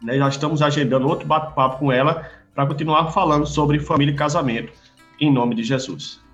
Né, 0.00 0.16
já 0.18 0.28
estamos 0.28 0.62
agendando 0.62 1.08
outro 1.08 1.26
bate-papo 1.26 1.80
com 1.80 1.90
ela 1.90 2.30
para 2.54 2.64
continuar 2.64 3.10
falando 3.10 3.44
sobre 3.44 3.80
família 3.80 4.12
e 4.12 4.16
casamento, 4.16 4.72
em 5.20 5.32
nome 5.32 5.56
de 5.56 5.64
Jesus. 5.64 6.24